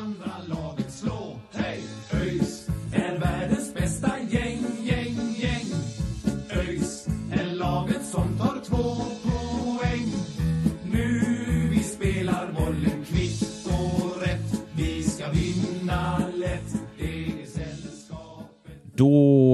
[0.00, 0.59] andra laget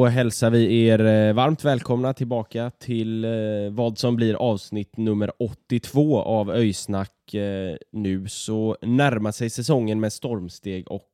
[0.06, 3.30] Då hälsar vi er eh, varmt välkomna tillbaka till eh,
[3.70, 7.34] vad som blir avsnitt nummer 82 av Öysnack.
[7.34, 11.08] Eh, nu så närmar sig säsongen med stormsteg och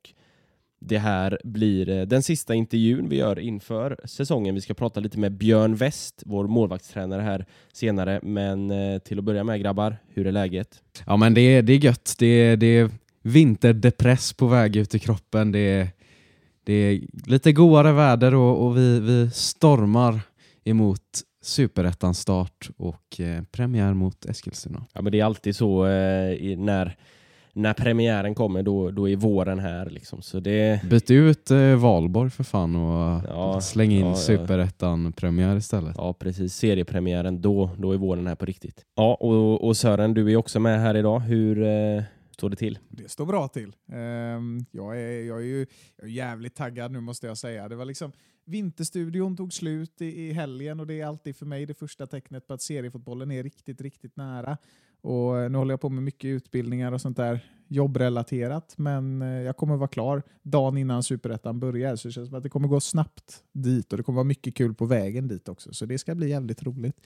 [0.81, 4.55] det här blir den sista intervjun vi gör inför säsongen.
[4.55, 8.21] Vi ska prata lite med Björn West, vår målvaktstränare här senare.
[8.23, 10.83] Men till att börja med grabbar, hur är läget?
[11.07, 12.15] Ja men det är, det är gött.
[12.19, 12.91] Det är, det är
[13.23, 15.53] vinterdepress på väg ut i kroppen.
[15.53, 15.89] Det är,
[16.65, 20.21] det är lite godare väder och, och vi, vi stormar
[20.65, 21.01] emot
[21.43, 24.85] superettans start och eh, premiär mot Eskilstuna.
[24.93, 26.97] Ja, men det är alltid så eh, när,
[27.53, 29.91] när premiären kommer, då, då är våren här.
[29.91, 30.23] Liksom.
[30.23, 34.15] Så det, Byt ut eh, Valborg för fan och Ja, släng in ja.
[34.15, 35.95] superettan-premiär istället.
[35.97, 36.55] Ja, precis.
[36.55, 38.85] Seriepremiären, då, då är våren här på riktigt.
[38.97, 41.21] Ja, och, och Sören, du är också med här idag.
[41.21, 42.03] Hur eh,
[42.43, 42.79] står det till?
[42.89, 43.77] Det står bra till.
[43.93, 47.69] Ehm, jag, är, jag, är ju, jag är jävligt taggad nu måste jag säga.
[47.69, 48.13] Det var liksom,
[48.45, 52.47] vinterstudion tog slut i, i helgen och det är alltid för mig det första tecknet
[52.47, 54.59] på att seriefotbollen är riktigt, riktigt nära.
[55.01, 59.29] Och eh, nu håller jag på med mycket utbildningar och sånt där jobbrelaterat, men eh,
[59.29, 62.69] jag kommer vara klar dagen innan superettan börjar, så det känns som att det kommer
[62.69, 65.99] gå snabbt dit och det kommer vara mycket kul på vägen dit också, så det
[65.99, 66.97] ska bli jävligt roligt.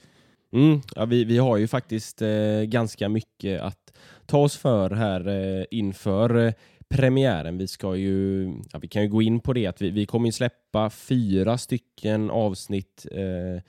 [0.51, 3.93] Mm, ja, vi, vi har ju faktiskt eh, ganska mycket att
[4.25, 6.53] ta oss för här eh, inför eh,
[6.89, 7.57] premiären.
[7.57, 10.31] Vi, ska ju, ja, vi kan ju gå in på det att vi, vi kommer
[10.31, 13.61] släppa fyra stycken avsnitt eh,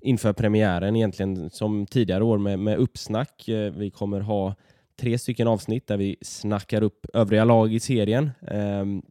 [0.00, 3.48] inför premiären egentligen som tidigare år med, med uppsnack.
[3.48, 4.54] Eh, vi kommer ha
[5.00, 8.30] tre stycken avsnitt där vi snackar upp övriga lag i serien.
[8.48, 9.02] Ehm,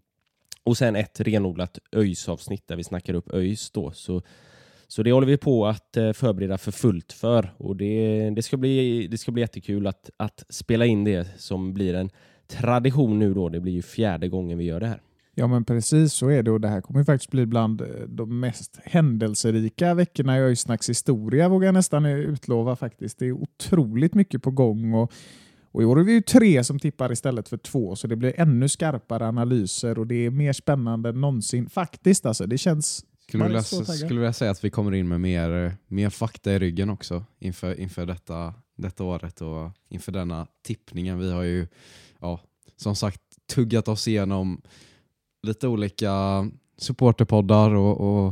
[0.64, 3.92] och sen ett renodlat ÖIS-avsnitt där vi snackar upp ÖIS då.
[3.92, 4.22] Så
[4.92, 8.58] så det håller vi på att eh, förbereda för fullt för och det, det, ska,
[8.58, 12.10] bli, det ska bli jättekul att, att spela in det som blir en
[12.48, 13.50] tradition nu då.
[13.50, 15.02] Det blir ju fjärde gången vi gör det här.
[15.36, 17.88] Ja men precis så är det och det här kommer ju faktiskt bli bland eh,
[18.08, 23.20] de mest händelserika veckorna i Öysnacks historia vågar jag nästan utlova faktiskt.
[23.20, 25.12] Det är otroligt mycket på gång och,
[25.72, 28.40] och i år är vi ju tre som tippar istället för två så det blir
[28.40, 31.70] ännu skarpare analyser och det är mer spännande än någonsin.
[31.70, 33.06] Faktiskt alltså, det känns...
[33.32, 36.90] Skulle vilja, skulle vilja säga att vi kommer in med mer, mer fakta i ryggen
[36.90, 41.20] också inför, inför detta, detta året och inför denna tippningen.
[41.20, 41.68] Vi har ju
[42.20, 42.40] ja,
[42.78, 43.22] som sagt
[43.54, 44.62] tuggat oss igenom
[45.44, 46.48] lite olika
[46.78, 48.28] supporterpoddar och, och,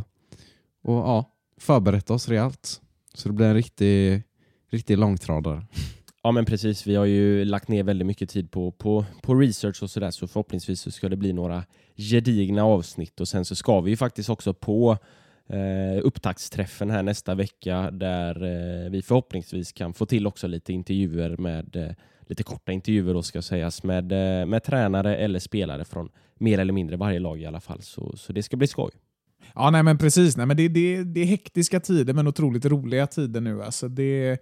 [0.81, 2.81] och ja, förberett oss rejält.
[3.13, 4.23] Så det blir en riktig,
[4.71, 5.65] riktig långtradare.
[6.23, 9.83] Ja men precis, vi har ju lagt ner väldigt mycket tid på, på, på research
[9.83, 11.63] och sådär så förhoppningsvis så ska det bli några
[11.99, 14.97] gedigna avsnitt och sen så ska vi ju faktiskt också på
[15.49, 21.37] eh, upptaktsträffen här nästa vecka där eh, vi förhoppningsvis kan få till också lite intervjuer
[21.37, 26.09] med eh, lite korta intervjuer då ska sägas med, eh, med tränare eller spelare från
[26.37, 28.91] mer eller mindre varje lag i alla fall så, så det ska bli skoj.
[29.55, 33.07] Ja nej men precis, nej, men det, det, det är hektiska tider men otroligt roliga
[33.07, 33.63] tider nu.
[33.63, 34.37] Alltså det,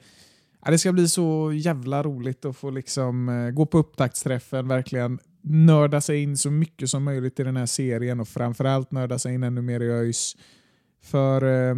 [0.65, 5.19] ja, det ska bli så jävla roligt att få liksom, eh, gå på upptaktsträffen, verkligen
[5.41, 9.33] nörda sig in så mycket som möjligt i den här serien och framförallt nörda sig
[9.33, 10.35] in ännu mer i ÖIS.
[11.01, 11.75] För eh,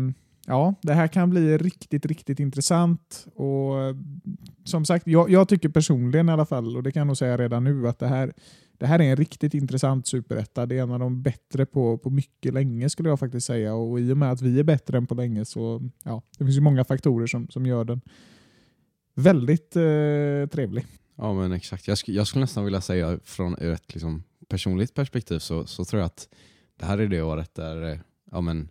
[0.47, 3.27] ja, det här kan bli riktigt, riktigt intressant.
[3.35, 3.95] Och eh,
[4.63, 7.37] som sagt, jag, jag tycker personligen i alla fall, och det kan jag nog säga
[7.37, 8.33] redan nu, att det här,
[8.77, 10.65] det här är en riktigt intressant superetta.
[10.65, 13.73] Det är en av de bättre på, på mycket länge skulle jag faktiskt säga.
[13.73, 16.57] Och i och med att vi är bättre än på länge så ja, det finns
[16.57, 18.01] ju många faktorer som, som gör den
[19.19, 20.85] väldigt eh, trevlig.
[21.15, 21.87] Ja men exakt.
[21.87, 25.99] Jag, sk jag skulle nästan vilja säga från ett liksom, personligt perspektiv så, så tror
[25.99, 26.27] jag att
[26.79, 27.99] det här är det året där eh,
[28.31, 28.69] ja, men,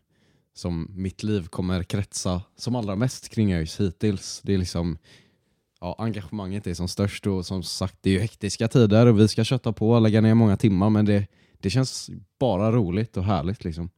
[0.55, 4.41] som mitt liv kommer kretsa som allra mest kring ÖIS hittills.
[4.45, 4.99] Det är liksom
[5.81, 9.29] ja, engagemanget är som störst och som sagt det är ju hektiska tider och vi
[9.29, 11.27] ska kötta på och lägga ner många timmar men det,
[11.59, 13.91] det känns bara roligt och härligt liksom.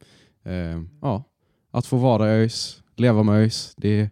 [0.45, 1.25] Eh, ja,
[1.71, 4.11] att få vara ÖIS, leva med ÖIS, det,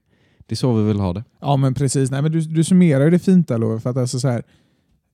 [0.49, 1.25] det är så vi vill ha det.
[1.41, 3.97] Ja men precis, Nej, men du, du summerar ju det fint där Love, för att
[3.97, 4.43] alltså så här,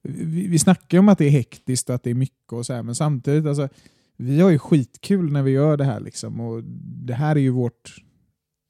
[0.03, 2.65] vi, vi snackar ju om att det är hektiskt och att det är mycket och
[2.65, 3.69] så här, men samtidigt alltså,
[4.17, 6.63] vi har ju skitkul när vi gör det här liksom och
[7.05, 7.95] det här är ju vårt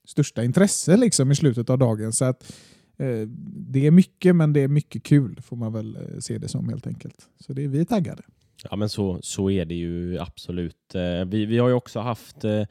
[0.08, 2.54] största intresse liksom i slutet av dagen så att
[2.98, 3.28] eh,
[3.58, 6.70] det är mycket men det är mycket kul får man väl eh, se det som
[6.70, 7.18] helt enkelt.
[7.40, 8.24] Så det, vi är taggade.
[8.70, 10.96] Ja men så, så är det ju absolut.
[10.96, 12.64] Eh, Vi, vi har ju också haft eh,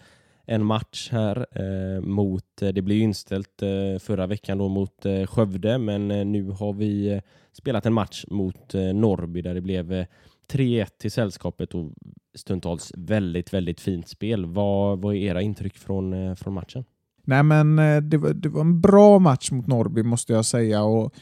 [0.46, 5.06] en match här eh, mot, eh, det blev ju inställt eh, förra veckan då mot
[5.06, 7.20] eh, Skövde, men eh, nu har vi eh,
[7.52, 10.06] spelat en match mot eh, Norrby där det blev eh,
[10.52, 11.92] 3-1 till sällskapet och
[12.34, 14.46] stundtals väldigt, väldigt fint spel.
[14.46, 16.84] Vad, vad är era intryck från, eh, från matchen?
[17.24, 20.82] Nej, men eh, det var, det var en bra match mot Norrby måste jag säga.
[20.82, 21.14] Och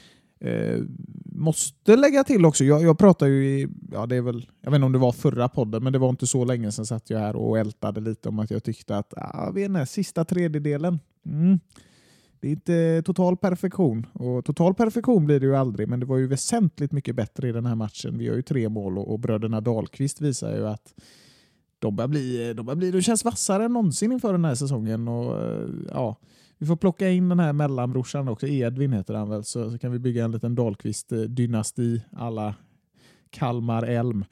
[0.42, 0.80] eh,
[1.34, 4.76] Måste lägga till också, jag, jag pratar ju i, ja det är väl, jag vet
[4.76, 7.18] inte om det var förra podden, men det var inte så länge sedan satt jag
[7.18, 11.60] här och ältade lite om att jag tyckte att ah, vet inte, sista tredjedelen, mm,
[12.40, 14.06] det är inte total perfektion.
[14.12, 17.52] Och total perfektion blir det ju aldrig, men det var ju väsentligt mycket bättre i
[17.52, 18.18] den här matchen.
[18.18, 20.94] Vi har ju tre mål och, och bröderna Dahlqvist visar ju att
[21.78, 25.08] de börjar bli, de börjar bli, de känns vassare än någonsin inför den här säsongen.
[25.08, 26.16] Och, eh, ja,
[26.62, 29.92] vi får plocka in den här mellanbrorsan också, Edvin heter han väl, så, så kan
[29.92, 32.54] vi bygga en liten Dahlqvist-dynasti alla
[33.30, 34.24] Kalmar-Elm.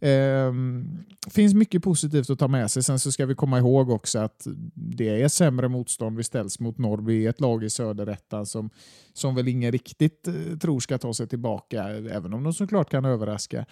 [0.00, 0.98] Ehm,
[1.30, 2.82] finns mycket positivt att ta med sig.
[2.82, 6.78] Sen så ska vi komma ihåg också att det är sämre motstånd vi ställs mot
[6.78, 8.70] Norrby, ett lag i söderettan som,
[9.12, 13.04] som väl ingen riktigt eh, tror ska ta sig tillbaka, även om de såklart kan
[13.04, 13.66] överraska.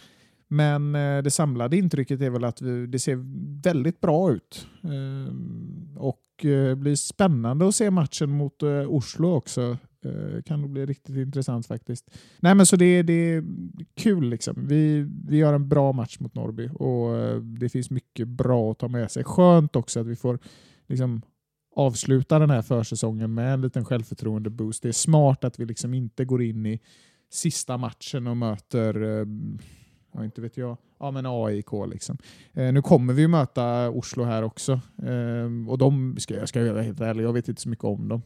[0.48, 3.18] Men eh, det samlade intrycket är väl att vi, det ser
[3.62, 4.66] väldigt bra ut.
[4.84, 9.76] Ehm, och och eh, blir spännande att se matchen mot eh, Oslo också.
[10.04, 12.10] Eh, kan nog bli riktigt intressant faktiskt.
[12.38, 13.44] Nej men så det, det är
[13.94, 14.66] kul liksom.
[14.66, 18.78] Vi, vi gör en bra match mot Norrby och eh, det finns mycket bra att
[18.78, 19.25] ta med sig.
[19.25, 20.38] Skönt också att vi får
[20.88, 21.22] liksom
[21.76, 24.82] avsluta den här försäsongen med en liten självförtroende-boost.
[24.82, 26.81] Det är smart att vi liksom inte går in i
[27.32, 29.26] sista matchen och möter eh,
[30.12, 32.18] ja, inte vet jag, ja men AIK liksom.
[32.52, 34.72] Eh, nu kommer vi ju möta Oslo här också
[35.02, 38.08] eh, och de, ska, jag ska vara helt ärlig, jag vet inte så mycket om
[38.08, 38.22] dem.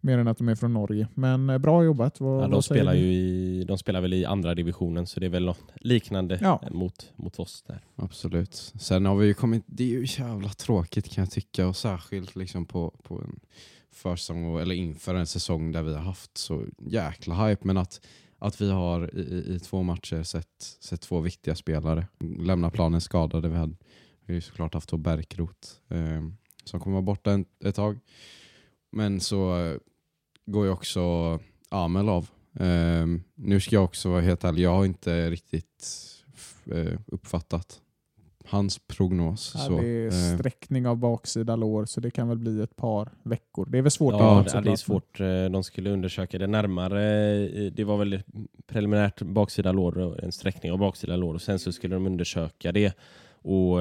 [0.00, 1.08] Mer än att de är från Norge.
[1.14, 2.20] Men eh, bra jobbat.
[2.20, 5.30] Vad, Ja, de, spelar ju i, de spelar väl i andra divisionen så det är
[5.30, 6.62] väl något liknande Ja.
[6.70, 7.84] mot, mot oss där.
[7.96, 8.72] Absolut.
[8.80, 12.36] Sen har vi ju kommit, det är ju jävla tråkigt kan jag tycka och särskilt
[12.36, 13.40] liksom på, på en
[13.92, 18.00] försäsong eller inför en säsong där vi har haft så jäkla hype men att,
[18.38, 22.06] att vi har i, i- två matcher sett, sett två viktiga spelare
[22.38, 23.48] lämna planen skadade.
[23.48, 23.76] Vi hade
[24.20, 26.22] vi har ju såklart haft då Bärkroth eh,
[26.64, 27.98] som kommer vara borta en, ett tag.
[28.92, 29.76] Men så eh,
[30.46, 31.38] går ju också
[31.68, 32.28] Amel av.
[32.60, 35.86] Eh, nu ska jag också vara helt ärlig, jag har inte riktigt
[36.34, 37.80] f- eh, uppfattat
[38.48, 39.52] hans prognos.
[39.54, 42.76] Ja, så, det är eh, sträckning av baksida lår så det kan väl bli ett
[42.76, 43.66] par veckor.
[43.70, 45.20] Det är väl svårt Ja, att det, ja, det är svårt.
[45.20, 47.04] Eh, De skulle undersöka det närmare.
[47.46, 48.22] Eh, Det var väl
[48.66, 52.72] preliminärt baksida lår, och en sträckning av baksida lår och sen så skulle de undersöka
[52.72, 52.96] det.
[53.42, 53.78] Och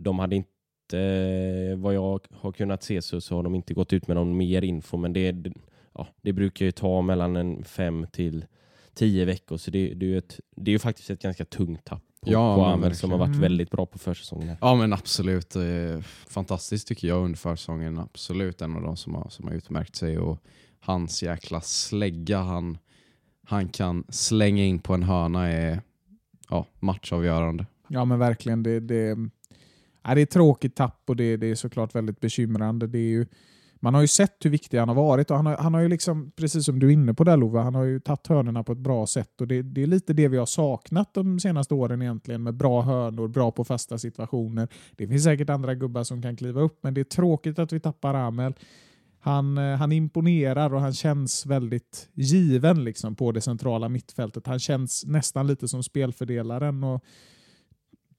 [0.00, 3.92] de hade inte, eh, vad jag har kunnat se så, så har de inte gått
[3.92, 5.36] ut med någon mer info men det,
[5.94, 8.44] ja, det brukar ju ta mellan en fem till
[8.94, 11.84] tio veckor så det, det är ju ett, det är ju faktiskt ett ganska tungt
[11.84, 14.48] tapp på, Ja, på Amel som har varit väldigt bra på försäsongen.
[14.48, 14.58] här.
[14.60, 15.56] Ja men absolut.
[16.28, 17.98] Fantastiskt tycker jag under försäsongen.
[17.98, 20.18] Absolut en av de som har, som har utmärkt sig.
[20.18, 20.38] Och
[20.80, 22.78] hans jäkla slägga han,
[23.46, 25.80] han kan slänga in på en hörna är
[26.50, 27.66] ja, matchavgörande.
[27.88, 28.62] Ja men verkligen.
[28.62, 29.16] Det, det,
[30.02, 32.86] ja, det är tråkigt tapp och det, det är såklart väldigt bekymrande.
[32.86, 33.26] Det är ju,
[33.80, 35.88] man har ju sett hur viktig han har varit och han har, han har ju
[35.88, 38.72] liksom, precis som du är inne på där Love, han har ju tagit hörnorna på
[38.72, 42.02] ett bra sätt och det, det är lite det vi har saknat de senaste åren
[42.02, 44.68] egentligen med bra hörnor, bra på fasta situationer.
[44.96, 47.80] Det finns säkert andra gubbar som kan kliva upp men det är tråkigt att vi
[47.80, 48.54] tappar Amel.
[49.26, 54.46] Han, eh, han imponerar och han känns väldigt given liksom på det centrala mittfältet.
[54.46, 56.84] Han känns nästan lite som spelfördelaren.
[56.84, 57.04] Och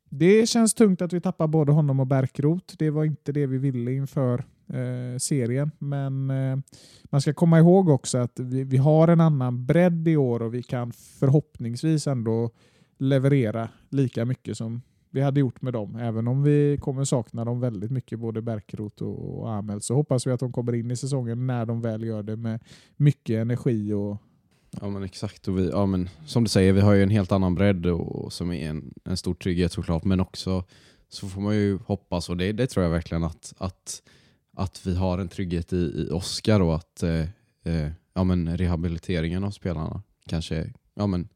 [0.09, 2.75] det känns tungt att vi tappar både honom och Bärkroth.
[2.77, 5.71] Det var inte det vi ville inför eh, serien.
[5.79, 6.57] Men eh,
[7.03, 10.53] man ska komma ihåg också att vi, vi har en annan bredd i år och
[10.53, 12.49] vi kan förhoppningsvis ändå
[12.97, 15.95] leverera lika mycket som vi hade gjort med dem.
[15.95, 20.27] Även om vi kommer sakna dem väldigt mycket, både Bärkroth och, och Amel, så hoppas
[20.27, 22.59] vi att de kommer in i säsongen när de väl gör det med
[22.95, 24.17] mycket energi och
[24.81, 25.47] Ja men exakt.
[25.47, 28.25] Och vi, ja, men, som du säger, vi har ju en helt annan bredd och,
[28.25, 30.03] och som är en, en stor trygghet såklart.
[30.03, 30.63] Men också
[31.09, 34.01] så får man ju hoppas, och det, det tror jag verkligen, att, att,
[34.57, 37.21] att vi har en trygghet i, i Oskar och att eh,
[37.63, 41.29] eh, ja, men rehabiliteringen av spelarna kanske ja, men,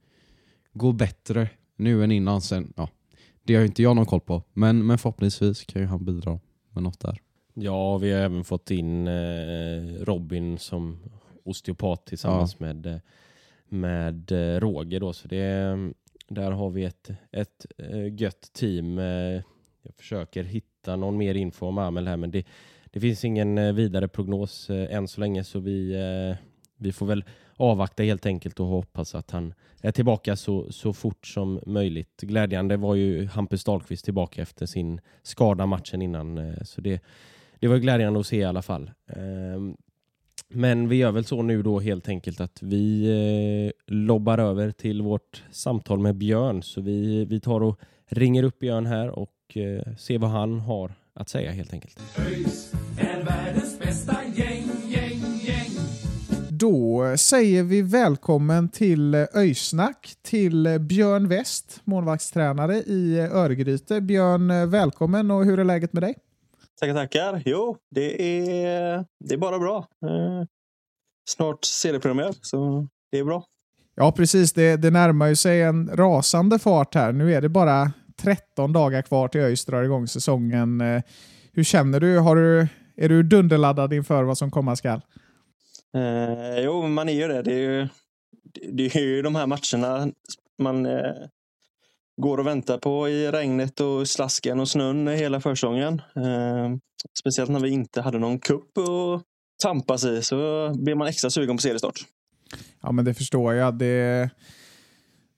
[0.73, 2.41] går bättre nu än innan.
[2.41, 2.89] Sen, ja,
[3.43, 6.83] det har inte jag någon koll på, men, men förhoppningsvis kan ju han bidra med
[6.83, 7.21] något där.
[7.53, 10.99] Ja, vi har även fått in eh, Robin som
[11.43, 12.97] osteopat tillsammans med, eh,
[13.65, 14.99] med eh, Roger.
[14.99, 15.77] Då, så det,
[16.27, 17.65] där har vi ett, ett
[18.19, 18.97] gött team.
[19.81, 22.45] Jag försöker hitta någon mer info om Amel här, men det,
[22.91, 26.37] det finns ingen eh, vidare prognos eh, än så länge, så vi, eh,
[26.77, 27.23] vi får väl
[27.55, 32.21] avvakta helt enkelt och hoppas att han är tillbaka så, så fort som möjligt.
[32.21, 37.01] Glädjande var ju Hampus Dahlqvist tillbaka efter sin skada matchen innan, så det
[37.59, 38.91] det var glädjande att se i alla fall.
[39.07, 39.77] Ehm,
[40.49, 45.43] men vi gör väl så nu då helt enkelt att vi lobbar över till vårt
[45.51, 46.63] samtal med Björn.
[46.63, 49.57] Så vi, vi tar och ringer upp Björn här och
[49.97, 51.99] ser vad han har att säga helt enkelt.
[54.35, 55.71] Gäng, gäng, gäng.
[56.49, 64.01] Då säger vi välkommen till Öjsnack till Björn West, målvaktstränare i Örgryte.
[64.01, 66.15] Björn, välkommen och hur är läget med dig?
[66.79, 67.43] Tackar, tackar.
[67.45, 69.77] Jo, det är, det är bara bra.
[69.77, 70.45] Eh,
[71.29, 73.45] snart seriepremiär, så det är bra.
[73.95, 74.53] Ja, precis.
[74.53, 77.11] Det, det närmar ju sig en rasande fart här.
[77.11, 77.91] Nu är det bara
[78.23, 80.81] 13 dagar kvar till ÖIS drar igång säsongen.
[80.81, 81.01] Eh,
[81.53, 82.19] Hur känner du?
[82.19, 85.01] Har du är du dunderladdad inför vad som komma skall?
[85.95, 87.41] Eh, jo, man är ju det.
[87.41, 87.87] Det är ju,
[88.71, 90.11] det är ju de här matcherna
[90.59, 91.13] man eh,
[92.21, 96.01] går och väntar på i regnet och slasken och snön hela försäsongen.
[96.15, 96.75] Eh,
[97.19, 99.23] speciellt när vi inte hade någon kupp att
[99.63, 101.99] tampas i så blir man extra sugen på seriestart.
[102.81, 103.77] Ja, men det förstår jag.
[103.77, 104.29] Det,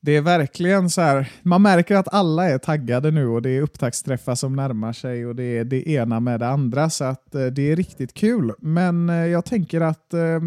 [0.04, 1.32] det är verkligen så här.
[1.42, 5.36] Man märker att alla är taggade nu och det är upptaktsträffar som närmar sig och
[5.36, 6.90] det är det ena med det andra.
[6.90, 8.52] Så att eh, det är riktigt kul.
[8.58, 10.40] Men eh, jag tänker att eh,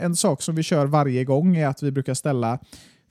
[0.00, 2.58] en sak som vi kör varje gång är att vi brukar ställa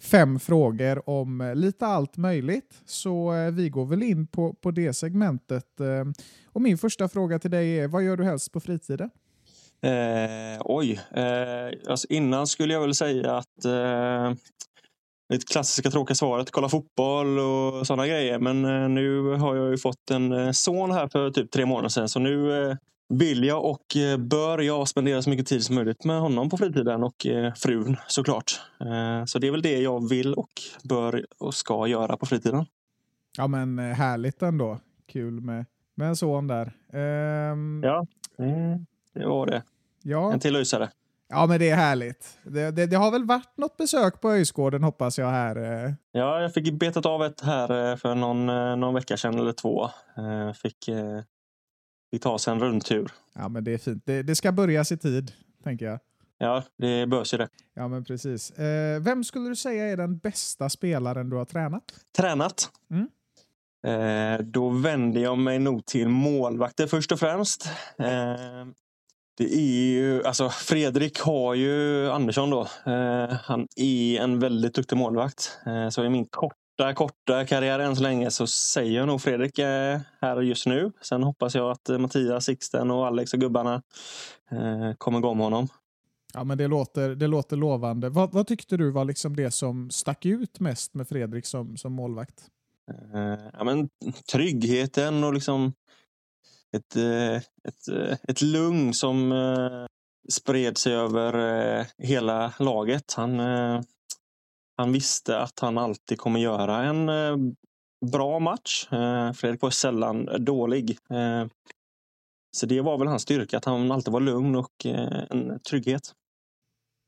[0.02, 2.82] fem frågor om lite allt möjligt.
[2.86, 5.68] Så vi går väl in på, på det segmentet.
[6.46, 9.10] Och min första fråga till dig är, vad gör du helst på fritiden?
[9.84, 11.00] Eh, oj.
[11.12, 14.34] Eh, alltså innan skulle jag väl säga att eh,
[15.34, 18.40] det klassiska tråkiga svaret, kolla fotboll och sådana grejer.
[18.40, 21.90] Men eh, nu har jag ju fått en eh, son här för typ tre månader
[21.90, 22.10] sedan.
[22.10, 22.76] Så nu eh,
[23.10, 23.86] vill jag och
[24.18, 28.62] bör jag spendera så mycket tid som möjligt med honom på fritiden och frun såklart.
[29.26, 30.50] Så det är väl det jag vill och
[30.84, 32.66] bör och ska göra på fritiden.
[33.38, 34.80] Ja men härligt ändå.
[35.12, 36.74] Kul med, med en son där.
[36.94, 38.06] Ehm, Ja,
[38.40, 39.64] mm, det var det.
[40.04, 40.34] ja.
[40.34, 40.90] En till lysare.
[41.34, 42.38] Ja men det är härligt.
[42.44, 45.86] Det, det, det har väl varit något besök på Öjsgården hoppas jag här.
[45.86, 45.92] eh.
[46.12, 49.54] Ja, jag fick betat av ett här eh, för någon, eh, någon vecka sedan eller
[49.54, 49.90] två.
[50.62, 50.90] Fick,
[52.12, 53.12] fick ta sig en rundtur.
[53.36, 54.04] Ja men det är fint.
[54.06, 55.32] Det, det ska börjas i tid,
[55.64, 56.00] tänker jag.
[56.38, 57.48] Ja, det behövs ju det.
[57.74, 58.52] Ja men precis.
[58.52, 61.84] Eh, vem skulle du säga är den bästa spelaren du har tränat?
[62.18, 62.70] Tränat.
[62.92, 63.08] Mm.
[63.88, 67.66] Eh, Då vänder jag mig nog till målvakter först och främst.
[67.98, 68.66] Eh,
[69.38, 72.62] Det är ju, alltså Fredrik har ju Andersson då.
[72.62, 75.58] Eh, Han är en väldigt duktig målvakt.
[75.66, 79.60] Eh, Så i min korta, korta karriär än så länge så säger jag nog Fredrik
[79.60, 80.92] är här just nu.
[81.02, 83.82] Sen hoppas jag att eh, Mattias, Sixten och Alex och gubbarna
[84.52, 85.68] eh, kommer gå om honom.
[86.34, 88.10] Ja men det låter, det låter lovande.
[88.10, 91.94] Vad, vad tyckte du var liksom det som stack ut mest med Fredrik som, som
[91.94, 92.44] målvakt?
[92.92, 93.90] Eh, ja, men
[94.32, 95.74] tryggheten och liksom
[96.74, 97.36] ett, eh,
[97.68, 99.86] ett, eh, ett lugn som eh,
[100.30, 103.14] spred sig över hela laget.
[103.14, 103.40] Han,
[104.78, 107.08] han visste att han alltid kommer göra en
[108.12, 108.88] bra match.
[109.36, 110.98] Fredrik var sällan dålig.
[112.58, 116.14] Så det var väl hans styrka, att han alltid var lugn och en trygghet.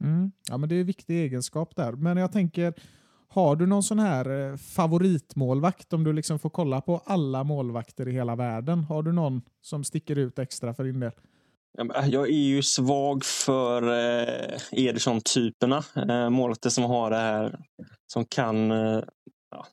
[0.03, 0.31] Mm.
[0.49, 1.91] Ja, men det är en viktig egenskap där.
[1.91, 2.73] Men jag tänker,
[3.35, 8.07] har du någon sån här eh, favoritmålvakt om du liksom får kolla på alla målvakter
[8.07, 8.83] i hela världen?
[8.83, 11.11] Har du någon som sticker ut extra för din del?
[11.77, 15.83] Eh, jag är ju svag för eh, Ederson-typerna.
[15.95, 17.59] Eh, målvakter som har det här
[18.07, 19.03] som kan, eh,
[19.51, 19.65] ja,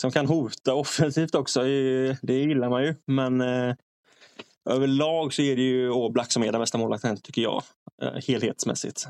[0.00, 1.62] som kan hota offensivt också.
[2.22, 2.94] Det gillar man ju.
[3.06, 3.74] Men eh,
[4.70, 7.62] överlag så är det ju Oblak som är den bästa målvakten tycker jag.
[8.02, 9.08] Eh, helhetsmässigt.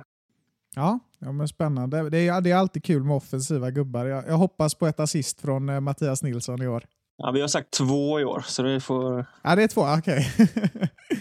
[0.77, 2.11] Ja, ja men spännande.
[2.11, 4.07] Det är, det är alltid kul med offensiva gubbar.
[4.07, 6.85] Jag, jag hoppas på ett assist från eh, Mattias Nilsson i år.
[7.17, 9.81] Ja, vi har sagt två i år, så det, får, Ja, det är två.
[9.99, 10.27] Okej.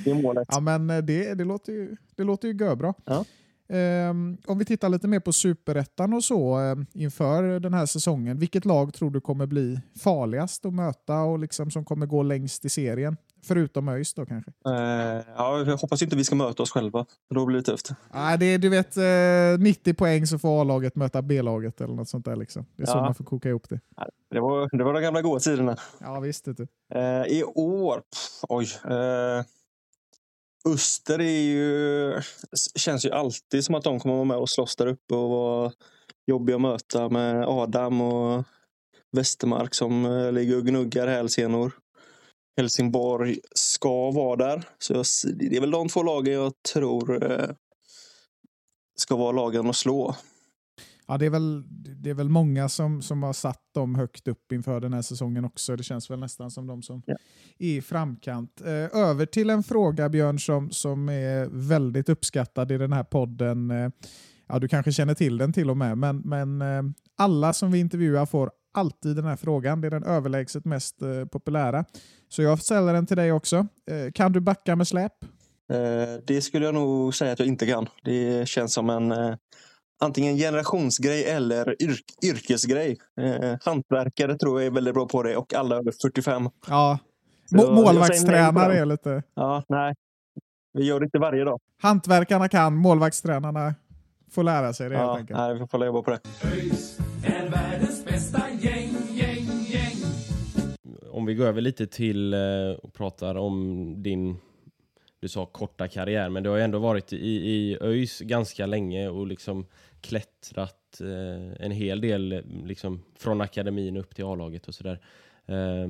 [0.03, 0.47] det är målet.
[0.51, 2.93] ja, men eh, det, det, låter ju, det låter ju görbra.
[3.05, 3.25] Ja.
[3.69, 8.39] Ehm, om vi tittar lite mer på superettan och så eh, inför den här säsongen.
[8.39, 12.65] Vilket lag tror du kommer bli farligast att möta och liksom som kommer gå längst
[12.65, 13.17] i serien?
[13.43, 14.51] Förutom ÖIS då kanske?
[14.67, 14.73] Eh,
[15.35, 17.05] ja, jag hoppas inte vi ska möta oss själva.
[17.35, 17.89] Då blir det tufft.
[18.13, 22.09] Nej, det är, du vet, eh, 90 poäng så får A-laget möta B-laget eller något
[22.09, 22.35] sånt där.
[22.35, 22.65] Liksom.
[22.75, 23.01] Det är så Ja.
[23.01, 23.79] man får koka ihop det.
[24.31, 25.77] Det var, det var de gamla goda tiderna.
[25.99, 26.45] Ja, visst.
[26.45, 26.67] Du.
[26.93, 28.67] Eh, I år, pff, oj.
[28.85, 29.43] Eh,
[30.73, 32.13] Öster är ju,
[32.75, 35.71] känns ju alltid som att de kommer vara med och slåss där uppe och vara
[36.27, 38.43] jobbiga att möta med Adam och
[39.11, 41.71] Westermark som eh, ligger och gnuggar hälsenor.
[42.57, 44.63] Helsingborg ska vara där.
[44.79, 45.05] Så jag,
[45.39, 47.49] det är väl de två lagen jag tror eh,
[48.99, 50.15] ska vara lagen att slå.
[51.07, 51.63] Ja, det, är väl,
[52.03, 55.45] det är väl många som, som har satt dem högt upp inför den här säsongen
[55.45, 55.75] också.
[55.75, 57.15] Det känns väl nästan som de som Ja.
[57.59, 58.61] är i framkant.
[58.61, 63.71] Eh, över till en fråga, Björn, som, som är väldigt uppskattad i den här podden.
[63.71, 63.89] Eh,
[64.47, 66.83] ja, du kanske känner till den till och med, men, men eh,
[67.17, 69.81] alla som vi intervjuar får alltid den här frågan.
[69.81, 71.85] Det är den överlägset mest eh, populära.
[72.29, 73.57] Så jag ställer den till dig också.
[73.91, 75.13] Eh, kan du backa med släp?
[75.73, 75.79] Eh,
[76.27, 77.87] Det skulle jag nog säga att jag inte kan.
[78.03, 79.35] Det känns som en eh,
[80.01, 82.97] antingen generationsgrej eller yrk, yrkesgrej.
[83.21, 86.49] Eh, hantverkare tror jag är väldigt bra på det och alla över 45.
[86.67, 86.99] Ja.
[87.45, 89.23] Så målvaktstränare är lite...
[89.35, 89.93] Ja, nej.
[90.73, 91.59] Vi gör det inte varje dag.
[91.81, 93.75] Hantverkarna kan, målvaktstränarna
[94.31, 95.37] får lära sig det helt Ja, enkelt.
[95.39, 96.19] nej, vi får jobba på det.
[101.19, 104.37] Om vi går över lite till eh, och pratar om din,
[105.19, 109.09] du sa korta karriär, men du har ju ändå varit i, i ÖIS ganska länge
[109.09, 109.65] och liksom
[110.01, 114.99] klättrat eh, en hel del liksom från akademin upp till A-laget och sådär.
[115.45, 115.87] Eh,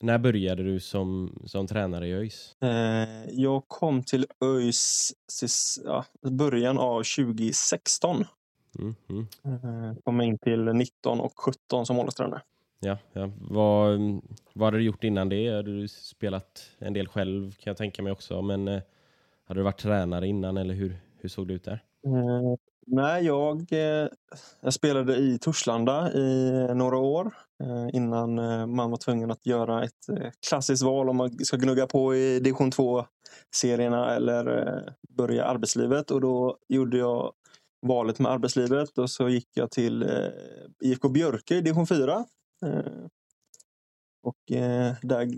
[0.00, 2.56] när började du som, som tränare i ÖIS?
[2.62, 5.12] Eh, Jag kom till ÖIS
[5.84, 8.24] ja, början av 2016.
[8.78, 9.96] Mm, mm.
[10.04, 12.42] Kom in till 19 och 17 som målvaktstränare.
[12.80, 13.30] Ja, ja.
[13.40, 14.00] Vad,
[14.52, 15.56] vad hade du gjort innan det?
[15.56, 18.80] Hade du spelat en del själv kan jag tänka mig också, men eh,
[19.44, 21.84] hade du varit tränare innan eller hur, hur såg det ut där?
[22.06, 22.54] Eh,
[22.86, 24.08] nej, jag, eh,
[24.60, 29.84] jag spelade i Torslanda i några år eh, innan eh, man var tvungen att göra
[29.84, 35.44] ett eh, klassiskt val om man ska gnugga på i division 2-serierna eller eh, börja
[35.44, 36.10] arbetslivet.
[36.10, 37.32] Och då gjorde jag
[37.86, 40.08] valet med arbetslivet och så gick jag till eh,
[40.84, 42.24] IFK Björke i division 4.
[42.66, 43.06] Eh,
[44.22, 45.28] och eh, där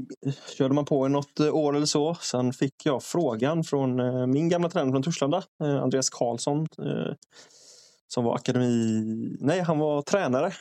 [0.56, 2.14] körde man på i något eh, år eller så.
[2.14, 3.96] Sen fick jag frågan från
[4.30, 6.66] min gamla tränare från Torslanda, Andreas Karlsson,
[8.08, 9.36] som var akademi...
[9.40, 10.52] Nej, han var tränare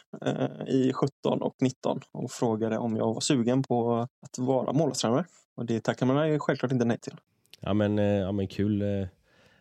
[0.67, 5.25] i 17 och 19 och frågade om jag var sugen på att vara målvaktstränare.
[5.55, 7.15] Och det tackar man självklart inte nej till.
[7.59, 8.83] Ja men, ja, men kul.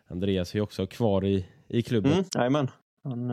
[0.07, 2.11] Andreas är ju också kvar i, i klubben.
[2.11, 2.71] Mm, jajamän.
[3.03, 3.29] Han,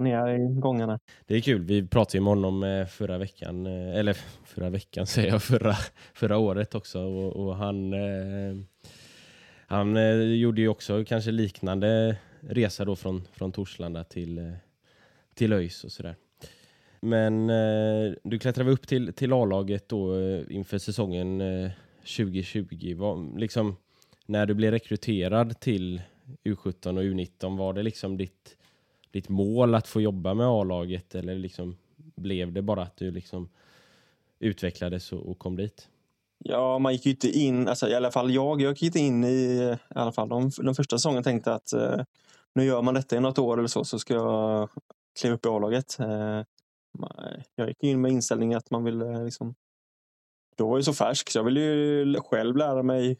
[0.00, 0.98] ner i gångarna.
[1.26, 1.62] Det är kul.
[1.62, 5.74] Vi pratade ju med honom eh, förra veckan, eh, eller förra veckan säger jag, förra,
[6.14, 7.00] förra året också.
[7.00, 8.56] Och, och han eh,
[9.70, 9.96] han
[10.38, 14.52] gjorde ju också kanske liknande resa då från, från Torslanda till,
[15.34, 16.16] till ÖIS och sådär.
[17.00, 21.70] Men eh, du klättrade upp till, till A-laget då eh, inför säsongen eh,
[22.16, 22.94] 2020.
[22.96, 23.76] Var, liksom,
[24.26, 26.02] när du blev rekryterad till
[26.44, 28.56] U17 och U19, var det liksom ditt,
[29.10, 33.48] ditt mål att få jobba med A-laget eller liksom blev det bara att du liksom
[34.38, 35.88] utvecklades och, och kom dit?
[36.44, 39.24] Ja, man gick ju inte in, alltså, i alla fall jag, jag gick inte in
[39.24, 42.00] i, i alla fall de, de första säsongen tänkte att eh,
[42.54, 44.68] nu gör man detta i något år eller så, så ska jag
[45.20, 45.98] kliva upp i A-laget.
[46.00, 46.42] Eh,
[47.54, 49.54] jag gick in med inställningen att man ville eh, liksom,
[50.56, 53.16] då var jag så färsk så jag ville ju själv lära mig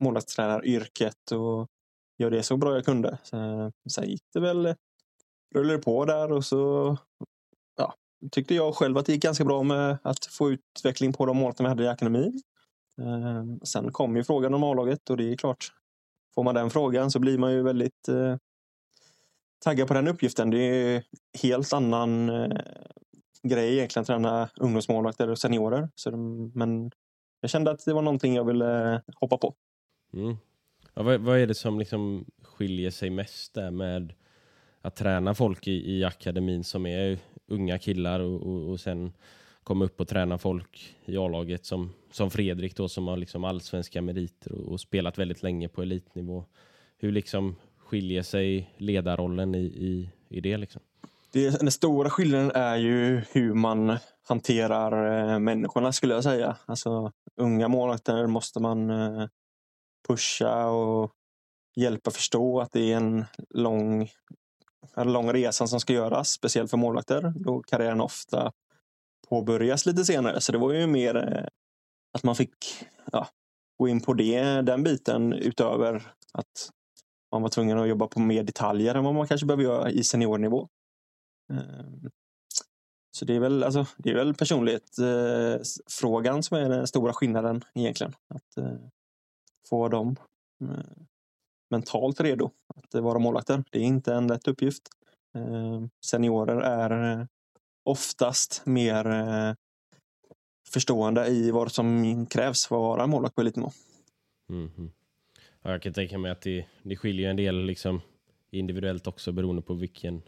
[0.00, 1.68] målvaktstränaryrket och
[2.18, 3.18] göra det så bra jag kunde.
[3.22, 4.74] Så, eh, sen gick det väl,
[5.54, 6.96] rullade det på där och så
[7.76, 7.94] ja,
[8.30, 11.54] tyckte jag själv att det gick ganska bra med att få utveckling på de målen
[11.58, 12.42] vi hade i akademin.
[12.98, 15.72] Eh, sen kom ju frågan om A-laget och det är klart,
[16.34, 18.36] får man den frågan så blir man ju väldigt eh,
[19.64, 20.50] taggad på den uppgiften.
[20.50, 21.04] Det är
[21.42, 22.60] helt annan eh,
[23.42, 25.88] grej egentligen att träna ungdomsmålvakter och seniorer.
[25.94, 26.90] Så de, men
[27.40, 29.54] jag kände att det var någonting jag ville eh, hoppa på.
[30.12, 30.36] Mm.
[30.94, 34.12] Ja, vad, vad är det som liksom skiljer sig mest där med
[34.82, 39.12] att träna folk i, i akademin som är unga killar och, och, och sen
[39.64, 44.02] komma upp och träna folk i A-laget som, som Fredrik då som har liksom allsvenska
[44.02, 46.44] meriter och, och spelat väldigt länge på elitnivå.
[46.98, 50.82] Hur liksom skiljer sig ledarrollen i, i, i det liksom?
[51.32, 53.96] Det, den stora skillnaden är ju hur man
[54.28, 56.56] hanterar eh, människorna skulle jag säga.
[56.66, 59.28] Alltså, unga målvakter måste man eh,
[60.08, 61.12] pusha och
[61.76, 64.08] hjälpa förstå att det är en lång,
[64.94, 66.28] den lång resa som ska göras.
[66.28, 68.52] Speciellt för målvakter då karriären ofta
[69.28, 70.40] påbörjas lite senare.
[70.40, 71.46] Så det var ju mer eh,
[72.12, 73.28] att man fick ja,
[73.78, 76.70] gå in på det, den biten utöver att
[77.32, 80.04] man var tvungen att jobba på mer detaljer än vad man kanske behöver göra i
[80.04, 80.68] seniornivå.
[81.52, 82.10] Ehm,
[83.16, 87.64] så det är väl, alltså, det är väl personlighetsfrågan eh, som är den stora skillnaden
[87.74, 88.14] egentligen.
[88.28, 88.78] Att eh,
[89.68, 90.16] få dem
[90.62, 91.02] eh,
[91.70, 93.64] mentalt redo att eh, vara målvakter.
[93.70, 94.82] Det är inte en lätt uppgift.
[95.34, 97.26] Ehm, seniorer är eh,
[97.84, 99.54] oftast mer eh,
[100.68, 103.70] förstående i vad som krävs för att vara målvakt på elitnivå.
[104.48, 104.92] Mhm.
[105.62, 108.00] Ja, jag kan tänka mig att det, det skiljer en del liksom
[108.50, 110.22] individuellt också beroende på vilken,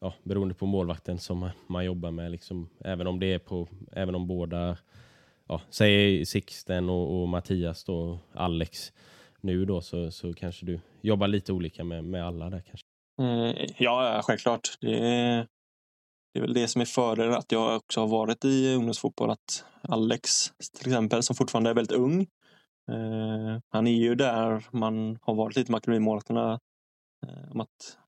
[0.00, 2.30] ja, beroende på målvakten som man, man jobbar med.
[2.30, 4.78] Liksom, även om det är på, även om båda,
[5.48, 8.92] ja, säg Sixten och, och Mattias då, Alex
[9.46, 12.86] nu då, så, så kanske du jobbar lite olika med, med alla där kanske.
[13.22, 14.78] Mm, Ja, självklart.
[14.80, 15.46] Det är,
[16.34, 19.30] det är väl det som är fördelen att jag också har varit i ungdomsfotboll.
[19.30, 22.20] Att Alex till exempel, som fortfarande är väldigt ung,
[22.90, 26.60] eh, han är ju där man har varit lite med akademimålvakterna.
[27.26, 27.98] Eh, om att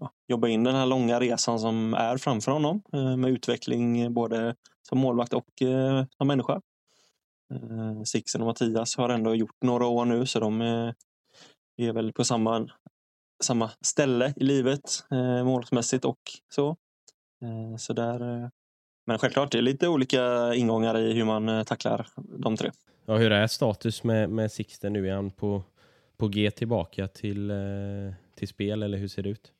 [0.00, 4.54] ja, jobba in den här långa resan som är framför honom eh, med utveckling både
[4.88, 6.60] som målvakt och eh, som människa.
[7.54, 10.92] Eh, Sixten och Mattias har ändå gjort några år nu så de eh,
[11.76, 12.68] är väl på samma
[13.44, 16.68] samma ställe i livet eh, målsmässigt och så.
[17.42, 18.42] Eh, så där.
[18.42, 18.48] Eh,
[19.06, 22.70] men självklart, det är lite olika ingångar i hur man eh, tacklar de tre.
[23.06, 25.08] Ja, hur är status med, med Sixten nu?
[25.08, 25.62] Är han på,
[26.16, 27.56] på G tillbaka till, eh,
[28.34, 29.52] till spel eller hur ser det ut?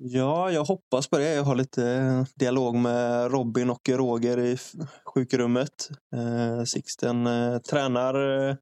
[0.00, 1.34] Ja, jag hoppas på det.
[1.34, 4.56] Jag har lite eh, dialog med Robin och Roger i
[5.04, 5.90] sjukrummet.
[6.16, 8.56] Eh, Sixten eh, tränar eh,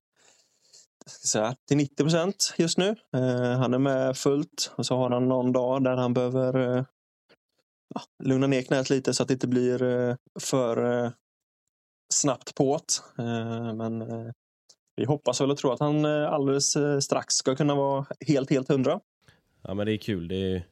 [1.07, 2.88] ska säga, till 90 procent just nu.
[3.16, 6.85] Eh, han är med fullt och så har han någon dag där han behöver eh,
[7.94, 11.11] ja, lugna ner knät lite så att det inte blir eh, för eh,
[12.14, 13.03] snabbt på't.
[13.18, 14.33] Eh, men eh,
[14.96, 18.51] vi hoppas väl och tror att han eh, alldeles eh, strax ska kunna vara helt,
[18.51, 19.01] helt hundra.
[19.62, 20.29] Ja, men det är kul.
[20.29, 20.66] Det är,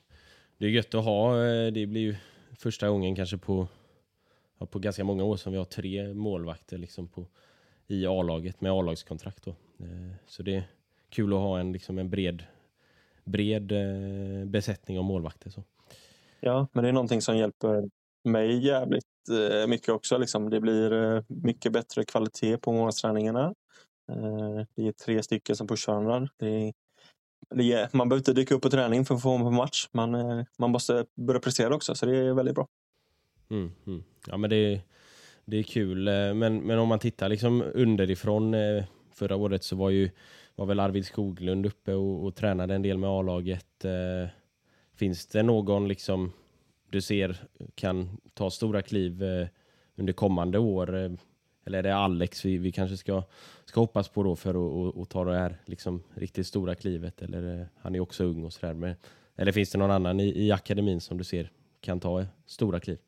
[0.58, 1.44] det är gött att ha.
[1.44, 2.16] Eh, det blir ju
[2.58, 3.68] första gången kanske på,
[4.58, 7.26] ja, på ganska många år som vi har tre målvakter liksom på,
[7.86, 9.44] i A-laget med A-lagskontrakt.
[9.44, 9.50] Då.
[9.50, 10.62] Eh, så det är
[11.08, 12.42] kul att ha en, liksom en bred,
[13.24, 15.50] bred eh, besättning av målvakter.
[15.50, 15.62] Så.
[16.40, 17.90] Ja, men det är någonting som hjälper
[18.24, 19.04] mig jävligt
[19.68, 20.18] mycket också.
[20.18, 20.50] Liksom.
[20.50, 23.54] Det blir mycket bättre kvalitet på målvaktsträningarna.
[24.74, 26.28] Det är tre stycken som pushar varandra.
[26.36, 26.72] Det är,
[27.50, 29.88] är, man behöver inte dyka upp på träning för att få vara på match.
[29.92, 32.68] Man, eh, man måste börja prestera också, så det är väldigt bra.
[33.50, 34.04] Mm, mm.
[34.26, 34.80] Ja, men det, är-
[35.44, 36.08] det är kul.
[36.08, 38.54] Eh, men, men om man tittar liksom underifrån.
[38.54, 40.10] Eh, förra året så var ju
[40.56, 43.84] var väl Arvid Skoglund uppe och, och tränade en del med A-laget.
[44.96, 46.32] Finns det någon liksom
[46.90, 47.36] du ser
[47.74, 49.22] kan ta stora kliv
[49.96, 51.16] under kommande år?
[51.66, 53.22] Eller är det Alex vi, vi kanske ska,
[53.64, 57.22] ska hoppas på då för att och, och ta det här liksom riktigt stora klivet?
[57.22, 58.96] Eller eh, han är också ung och sådär.
[59.36, 61.50] Eller finns det någon annan i, i akademin som du ser
[61.80, 62.98] kan ta stora kliv?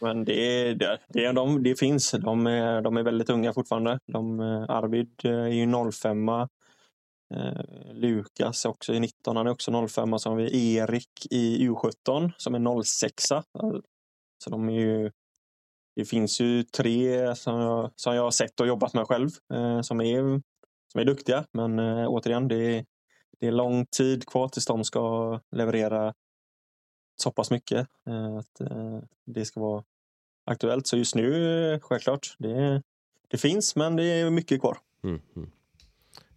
[0.00, 2.10] Men det, det, det, de, det finns.
[2.10, 3.98] De är, de är väldigt unga fortfarande.
[4.06, 6.46] De, eh, Arvid eh, är ju 05 eh,
[7.92, 12.32] Lukas är också i 19, han är också 05 Så har vi Erik i U17
[12.36, 13.24] som är 06
[14.44, 15.10] Så de är ju,
[15.96, 19.80] det finns ju tre som jag, som jag har sett och jobbat med själv eh,
[19.80, 20.42] som, är,
[20.92, 21.44] som är duktiga.
[21.52, 22.84] Men eh, återigen, det är,
[23.40, 26.14] det är lång tid kvar tills de ska leverera
[27.16, 27.88] så pass mycket.
[28.08, 29.84] Eh, att eh, det ska vara
[30.44, 30.86] aktuellt.
[30.86, 32.82] Så just nu, självklart, det,
[33.28, 34.78] det finns, men det är mycket kvar.
[35.04, 35.50] Mm, mm.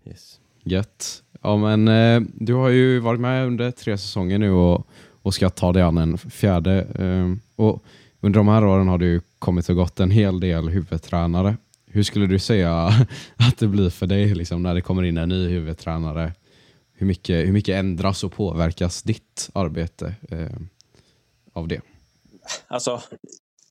[0.05, 0.39] Yes.
[0.63, 1.23] Gött.
[1.41, 4.87] Ja, men eh, du har ju varit med under tre säsonger nu och,
[5.21, 6.81] och ska ta dig an en fjärde.
[6.81, 7.83] Eh, och
[8.21, 11.58] under de här åren har du ju kommit och gått en hel del huvudtränare.
[11.86, 12.73] Hur skulle du säga
[13.36, 16.34] att det blir för dig liksom, när det kommer in en ny huvudtränare?
[16.93, 20.58] Hur mycket, hur mycket ändras och påverkas ditt arbete eh,
[21.53, 21.82] av det?
[22.67, 23.01] Alltså,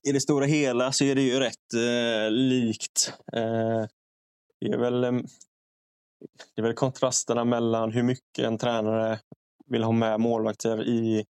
[0.03, 3.13] i det stora hela så är det ju rätt eh, likt.
[3.33, 3.85] Eh,
[4.61, 5.11] det, är väl, eh,
[6.55, 9.19] det är väl kontrasterna mellan hur mycket en tränare
[9.65, 11.25] vill ha med målvakter i,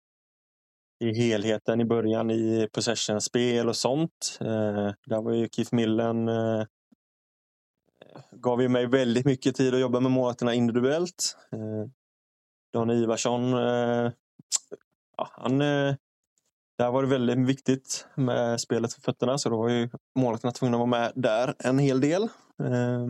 [0.99, 4.37] i helheten i början i possession-spel och sånt.
[4.41, 6.65] Eh, där var ju Keith Millen eh,
[8.31, 11.37] gav ju mig väldigt mycket tid att jobba med målvakterna individuellt.
[11.51, 11.89] Eh,
[12.73, 14.11] Dan Ivarsson, eh,
[15.17, 15.95] ja, han eh,
[16.77, 20.77] där var det väldigt viktigt med spelet för fötterna, så då var ju målvakterna tvungna
[20.77, 22.23] att vara med där en hel del.
[22.63, 23.07] Eh,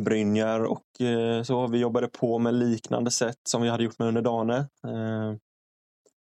[0.00, 1.66] Brynjar och eh, så.
[1.66, 4.56] Vi jobbade på med liknande sätt som vi hade gjort med under Dane.
[4.56, 5.34] Eh,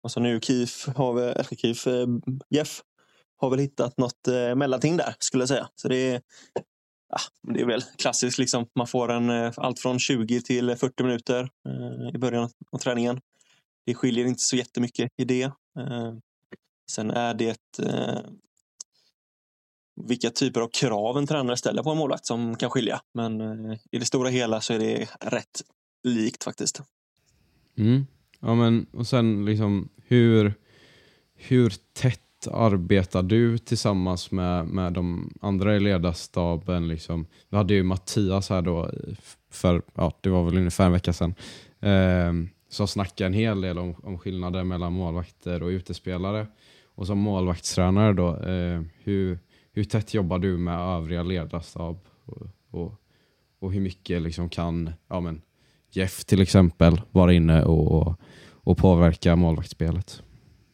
[0.03, 2.07] och så nu Kif har vi, eller Kif, eh,
[2.51, 2.81] Jeff
[3.37, 5.69] har väl hittat något mellanting där skulle jag säga.
[5.75, 6.21] Så det är,
[7.09, 7.19] ja,
[7.53, 8.67] det är väl klassiskt liksom.
[8.75, 11.49] Man får en allt från 20 till 40 minuter
[12.15, 13.21] i början av träningen.
[13.87, 15.51] Det skiljer inte så jättemycket i det.
[16.91, 17.57] Sen är det
[20.09, 23.01] vilka typer av krav en tränare ställer på en målvakt som kan skilja.
[23.15, 25.63] Men eh, i det stora hela så är det rätt
[26.05, 26.83] likt faktiskt.
[27.79, 28.07] Mm.
[28.41, 30.55] Ja, men, och sen liksom, hur,
[31.35, 36.89] hur tätt arbetar du tillsammans med, med de andra i ledarstaben?
[36.89, 37.27] Liksom?
[37.49, 38.91] Vi hade ju Mattias här då,
[39.51, 41.35] för ja, det var väl ungefär en vecka sedan.
[41.81, 42.33] Eh,
[42.69, 46.47] som snackade en hel del om, om skillnader mellan målvakter och utespelare.
[46.95, 49.39] Och som målvaktstränare då, eh, hur,
[49.81, 51.99] hur tätt jobbar du med övriga ledarstab?
[52.25, 52.93] Och, och,
[53.59, 55.43] och hur mycket liksom kan ja, men
[55.91, 58.15] Jeff till exempel vara inne och,
[58.51, 60.23] och påverka målvaktsspelet?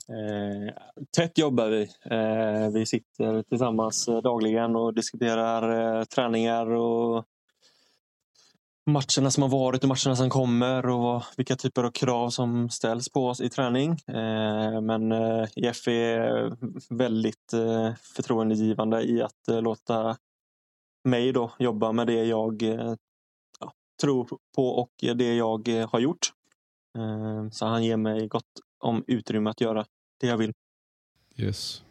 [0.08, 0.74] Eh,
[1.16, 1.82] tätt jobbar vi.
[2.10, 7.24] Eh, vi sitter tillsammans eh, dagligen och diskuterar eh, träningar och
[8.86, 13.08] matcherna som har varit och matcherna som kommer och vilka typer av krav som ställs
[13.08, 13.90] på oss i träning.
[13.90, 16.56] Eh, men eh, Jeff är
[16.94, 20.16] väldigt eh, förtroendegivande i att eh, låta
[21.04, 22.62] mig då jobba med det jag
[23.60, 26.32] ja, tror på och det jag har gjort.
[27.52, 28.44] Så han ger mig gott
[28.78, 29.84] om utrymme att göra
[30.20, 30.52] det jag vill.
[31.36, 31.85] Yes.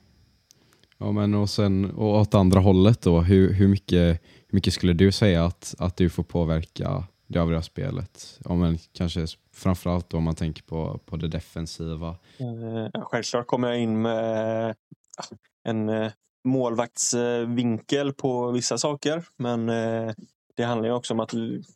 [0.98, 4.94] Ja, men och sen och åt andra hållet då, hur, hur, mycket, hur mycket skulle
[4.94, 8.40] du säga att, att du får påverka det övriga spelet?
[8.46, 12.10] Ja, men kanske framförallt om man tänker på, på det defensiva.
[12.38, 14.70] Eh, Självklart kommer jag in med
[15.18, 16.12] ah, en eh,
[16.44, 19.24] målvaktsvinkel på vissa saker.
[19.38, 20.14] Men eh,
[20.56, 21.34] det handlar ju också om att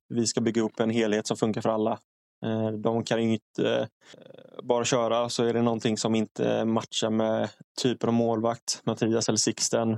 [0.10, 2.00] vi ska bygga upp en helhet som funkar för alla.
[2.44, 7.10] Eh, de kan ju inte eh, bara köra så är det någonting som inte matchar
[7.10, 7.50] med
[7.82, 9.92] typer av målvakt, Mattias eller Sixten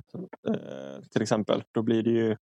[0.48, 1.64] eh, till exempel.
[1.72, 2.38] Då blir det ju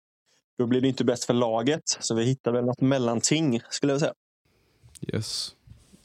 [0.59, 1.83] då blir det inte bäst för laget.
[2.01, 4.15] Så vi hittar väl något mellanting skulle jag säga.
[5.01, 5.55] Yes.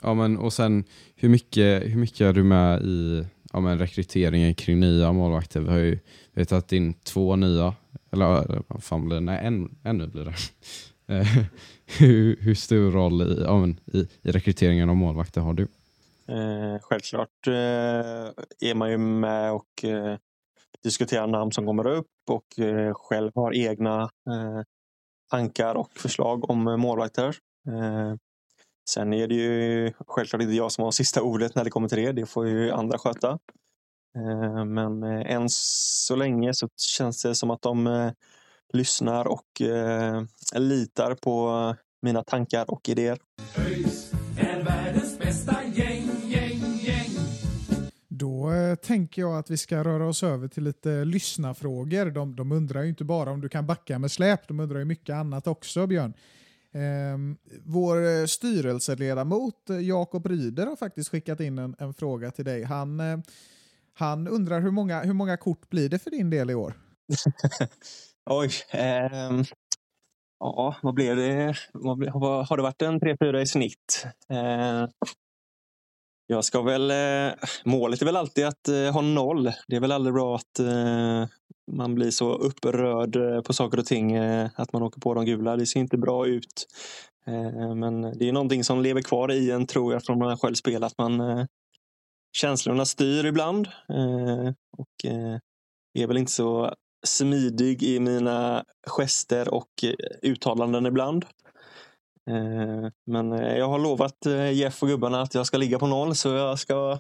[0.02, 0.84] Ja, men, och sen
[1.16, 5.60] hur mycket, hur mycket är du med i ja, men, rekryteringen kring nya målvakter?
[5.60, 6.00] Vi har ju
[6.34, 7.76] vi har tagit in två nya,
[8.12, 9.22] eller vad fan blir det?
[9.22, 10.34] Nej, en, en nu blir det.
[11.10, 11.28] Eh,
[12.00, 15.68] hur, hur stor roll i, ja, men, i, i rekryteringen av målvakter har du?
[16.28, 17.54] Eh, självklart eh,
[18.70, 20.18] är man ju med och eh,
[20.84, 24.62] diskuterar namn som kommer upp och eh, själv har egna eh,
[25.30, 27.36] tankar och förslag om eh, målvakter.
[27.68, 28.16] Eh,
[28.90, 31.98] sen är det ju självklart inte jag som har sista ordet när det kommer till
[31.98, 32.12] det.
[32.12, 33.40] Det får ju andra sköta.
[34.16, 38.12] Eh, men eh, än så länge så känns det som att de eh,
[38.74, 40.24] lyssnar och eh,
[40.56, 43.20] litar på mina tankar och idéer.
[43.58, 47.12] ÖIS är världens bästa gäng, gäng, gäng.
[48.08, 52.06] Då eh, tänker jag att vi ska röra oss över till lite lyssnarfrågor.
[52.06, 54.86] De, de undrar ju inte bara om du kan backa med släp, de undrar ju
[54.86, 56.14] mycket annat också, Björn.
[56.72, 62.46] Ehm, vår eh, styrelseledamot eh, Jakob Ryder har faktiskt skickat in en, en fråga till
[62.46, 62.64] dig.
[62.64, 63.20] Han, eh,
[63.94, 66.74] han undrar hur många, hur många kort blir det för din del i år?
[68.32, 68.50] Oj.
[68.72, 69.44] ehm,
[70.40, 71.56] ja, vad blev det?
[71.74, 74.06] Vad vad, har det varit en 3-4 i snitt?
[74.30, 74.88] Eh,
[76.28, 76.92] jag ska väl...
[76.92, 77.34] Eh,
[77.66, 79.52] målet är väl alltid att eh, ha noll.
[79.68, 81.28] Det är väl aldrig bra att eh,
[81.72, 85.26] man blir så upprörd eh, på saker och ting eh, att man åker på de
[85.26, 85.56] gula.
[85.56, 86.68] Det ser inte bra ut.
[87.28, 90.38] Eh, men det är någonting som lever kvar i en, tror jag, från när man
[90.38, 90.92] själv spelat.
[90.92, 91.46] Att man, eh,
[92.38, 93.68] känslorna styr ibland.
[93.68, 95.38] Eh, och eh,
[95.94, 96.74] är väl inte så
[97.08, 101.26] smidig i mina gester och eh, uttalanden ibland.
[102.30, 104.18] Eh, Men eh, jag har lovat
[104.54, 107.00] Jeff och gubbarna att jag ska ligga på noll så jag ska,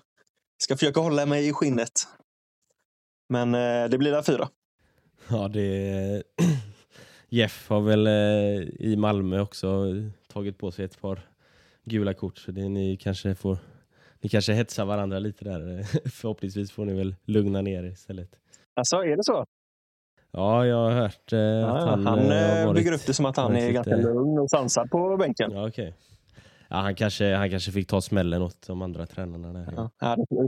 [0.63, 1.91] ska försöka hålla mig i skinnet.
[3.29, 3.51] Men
[3.91, 4.49] det blir där fyra.
[5.29, 6.23] Ja, det...
[7.29, 8.07] Jeff har väl
[8.79, 9.85] i Malmö också
[10.27, 11.21] tagit på sig ett par
[11.85, 12.37] gula kort.
[12.37, 13.57] Så det, ni, kanske får,
[14.21, 15.83] ni kanske hetsar varandra lite där.
[16.09, 18.35] Förhoppningsvis får ni väl lugna ner er istället.
[18.75, 19.45] Alltså, är det så?
[20.31, 23.13] Ja, jag har hört eh, Ja, att han, han eh, eh, varit, bygger upp det
[23.13, 25.51] som att han är lite- ganska lugn och sansad på bänken.
[25.51, 25.95] Ja, okej.
[26.71, 29.73] Ja, han, kanske, han kanske fick ta smällen åt de andra tränarna där.
[29.75, 29.89] Ja.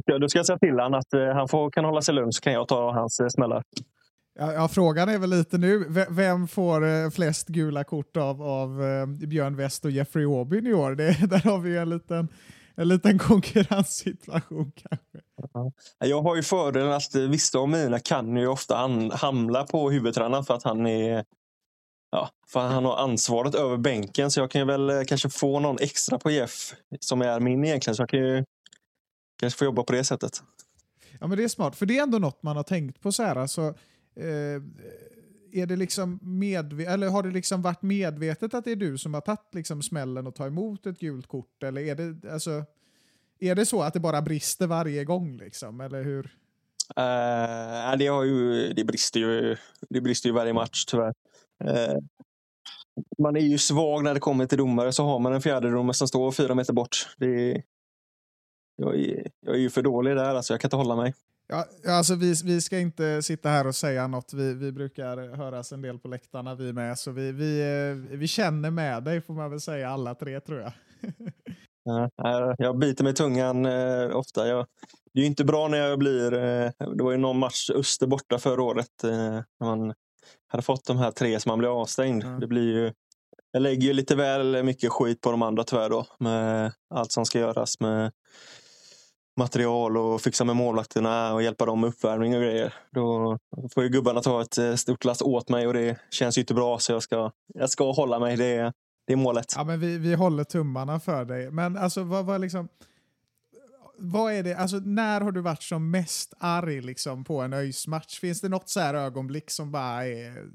[0.05, 2.31] Ja, då- ska jag säga till honom att eh, han får, kan hålla sig lugn
[2.31, 3.63] så kan jag ta hans smällar.
[4.39, 9.55] Ja, ja, frågan är väl lite nu, vem får flest gula kort av, av Björn
[9.55, 10.91] West och Jeffrey Aubyn i år?
[10.95, 12.27] Det, där har vi ju en liten,
[12.81, 15.17] en liten konkurrenssituation kanske.
[15.99, 18.75] Jag har ju fördelen att vissa av mina kan ju ofta
[19.13, 21.25] hamna på huvudtränaren för att han är
[22.11, 25.59] Ja, för han har ansvaret över bänken så jag kan ju väl eh, kanske få
[25.59, 27.95] någon extra på Jeff som är min egentligen.
[27.95, 28.45] Så jag kan ju
[29.39, 30.43] kanske få jobba på det sättet.
[31.19, 33.23] Ja, men det är smart, för det är ändå något man har tänkt på så
[33.23, 33.35] här.
[33.35, 33.61] Alltså,
[34.15, 34.61] eh,
[35.53, 39.13] är det liksom medve- eller har det liksom varit medvetet att det är du som
[39.13, 41.63] har tagit liksom smällen och tagit emot ett gult kort?
[41.63, 42.65] Eller är det, alltså,
[43.39, 45.37] är det så att det bara brister varje gång?
[45.37, 46.23] Liksom, eller hur?
[46.97, 49.57] Uh, det, har ju, det, brister ju,
[49.89, 51.13] det brister ju varje match tyvärr.
[51.63, 51.97] Uh,
[53.19, 54.93] man är ju svag när det kommer till domare.
[54.93, 57.07] Så har man en fjärde domare som står fyra meter bort.
[57.17, 57.63] Det
[58.75, 60.35] jag, är, jag är ju för dålig där.
[60.35, 61.13] Alltså, jag kan inte hålla mig.
[61.51, 64.33] Ja, alltså vi, vi ska inte sitta här och säga något.
[64.33, 66.99] Vi, vi brukar höras en del på läktarna vi med.
[66.99, 70.59] Så vi, vi, eh, vi känner med dig får man väl säga alla tre tror
[70.59, 70.71] jag.
[72.57, 74.47] Jag biter mig i tungan eh, ofta.
[74.47, 74.65] Jag,
[75.13, 76.33] det är inte bra när jag blir...
[76.33, 79.03] Eh, det var ju någon match Öster borta förra året.
[79.03, 79.09] Eh,
[79.59, 79.93] när man
[80.47, 82.23] hade fått de här tre som man blir avstängd.
[82.23, 82.29] Ja.
[82.29, 82.93] Det blir ju,
[83.51, 86.05] jag lägger ju lite väl mycket skit på de andra tyvärr då.
[86.19, 88.11] Med allt som ska göras med
[89.37, 92.73] material och fixa med målvakterna och hjälpa dem med uppvärmning och grejer.
[92.91, 93.37] Då
[93.73, 96.53] får ju gubbarna ta ett eh, stort lass åt mig och det känns ju inte
[96.53, 98.37] bra så jag ska, jag ska hålla mig.
[98.37, 98.73] Det,
[99.07, 99.53] det är målet.
[99.55, 101.51] Ja, men vi, vi håller tummarna för dig.
[101.51, 102.67] Men alltså, vad, vad liksom...
[104.03, 108.19] Vad är det, alltså när har du varit som mest arg liksom, på en ÖIS-match?
[108.19, 110.49] Finns det något så här ögonblick som bara är...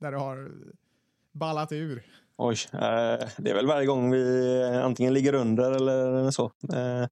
[0.00, 0.50] Där du har
[1.32, 2.02] ballat ur?
[2.36, 6.44] Oj, eh, det är väl varje gång vi antingen ligger under eller så.
[6.72, 7.06] Eh,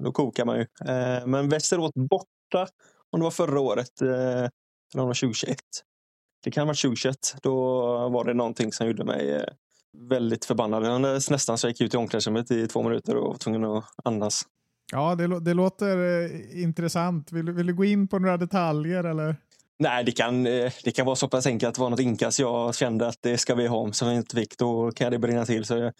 [0.00, 0.62] då kokar man ju.
[0.62, 2.66] Eh, men Västerås borta,
[3.10, 4.42] om det var förra året, eh, eller
[4.94, 5.56] om det var 2021.
[6.44, 7.16] Det kan ha varit 2021.
[7.42, 7.54] Då
[8.08, 9.42] var det någonting som gjorde mig eh,
[9.98, 10.82] väldigt förbannad.
[10.82, 13.84] Var nästan så jag gick ut i omklädningsrummet i två minuter och var tvungen att
[14.04, 14.42] andas.
[14.92, 17.32] Ja, det, det låter eh, intressant.
[17.32, 19.36] Vill, du- vill du gå in på några detaljer eller?
[19.78, 22.38] Nej, det kan, eh, det kan vara så pass enkelt att det var något inkast
[22.38, 24.58] jag kände att det ska vi ha som vi inte fick.
[24.58, 25.64] Då kan det brinna till.
[25.64, 25.92] Så jag,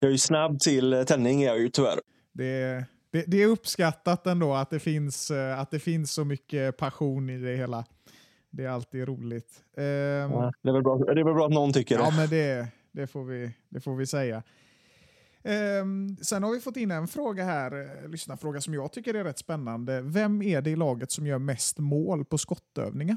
[0.00, 2.00] jag är ju snabb till eh, tändning, är jag ju tyvärr.
[2.34, 6.76] Det, det, det är uppskattat ändå att det, finns, eh, att det finns så mycket
[6.76, 7.84] passion i det hela.
[8.50, 9.62] Det är alltid roligt.
[9.76, 9.84] Ehm,
[10.30, 12.04] Ja, det, är väl bra, det är väl bra att någon tycker det.
[12.04, 14.42] Ja, men det, det, får, vi, det får vi säga.
[15.44, 19.24] Ehm, sen har vi fått in en fråga här, eh, lyssnarfråga som jag tycker är
[19.24, 20.00] rätt spännande.
[20.00, 23.16] Vem är det i laget som gör mest mål på skottövningar?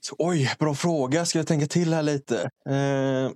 [0.00, 1.24] Så, oj, bra fråga.
[1.24, 2.50] Ska jag tänka till här lite?
[2.68, 3.30] Eh,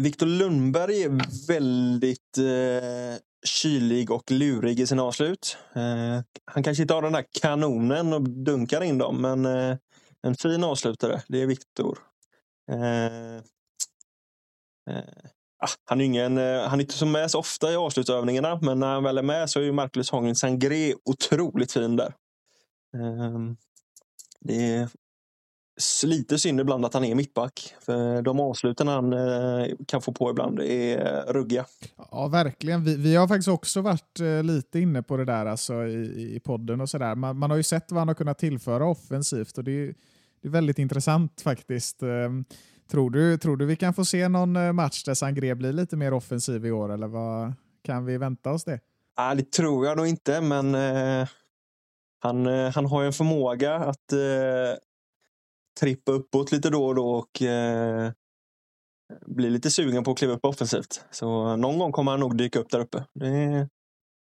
[0.00, 5.56] Viktor Lundberg är väldigt eh, kylig och lurig i sina avslut.
[5.74, 9.76] Eh, han kanske inte har den där kanonen och dunkar in dem, men eh,
[10.22, 11.98] en fin avslutare, det är Viktor.
[12.70, 13.36] Eh,
[14.90, 15.04] eh,
[15.58, 18.78] ah, han är ingen, eh, han är inte så med så ofta i avslutsövningarna, men
[18.78, 22.14] när han väl är med så är ju Marcus Hagen Sangré otroligt fin där.
[22.96, 23.38] Eh,
[24.40, 24.88] det är
[26.04, 27.74] lite synd ibland att han är mittback.
[27.80, 31.64] För de avsluten han eh, kan få på ibland är ruggiga.
[32.10, 32.84] Ja, verkligen.
[32.84, 36.40] Vi, vi har faktiskt också varit eh, lite inne på det där alltså, i, i
[36.40, 37.14] podden och sådär.
[37.14, 39.94] Man, man har ju sett vad han har kunnat tillföra offensivt och det är,
[40.42, 42.02] det är väldigt intressant faktiskt.
[42.02, 42.44] Ehm,
[42.90, 45.96] tror, du, tror du vi kan få se någon eh, match där Sangré blir lite
[45.96, 47.52] mer offensiv i år eller vad
[47.84, 48.80] kan vi vänta oss det?
[49.14, 51.28] Ah, det tror jag nog inte, men eh,
[52.18, 54.78] han, eh, han har ju en förmåga att eh,
[55.80, 58.12] trippa uppåt lite då och då och eh,
[59.26, 61.04] bli lite sugen på att kliva upp offensivt.
[61.10, 63.04] Så någon gång kommer han nog dyka upp där uppe.
[63.14, 63.68] Det,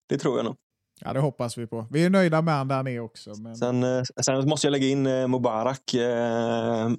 [0.09, 0.55] det tror jag nog.
[0.99, 1.87] Ja, det hoppas vi på.
[1.91, 3.33] Vi är nöjda med han där är också.
[3.41, 3.55] Men...
[3.55, 6.89] Sen, eh, sen måste jag lägga in eh, Mubarak, eh,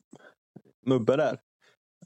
[0.87, 1.41] Mubbe där.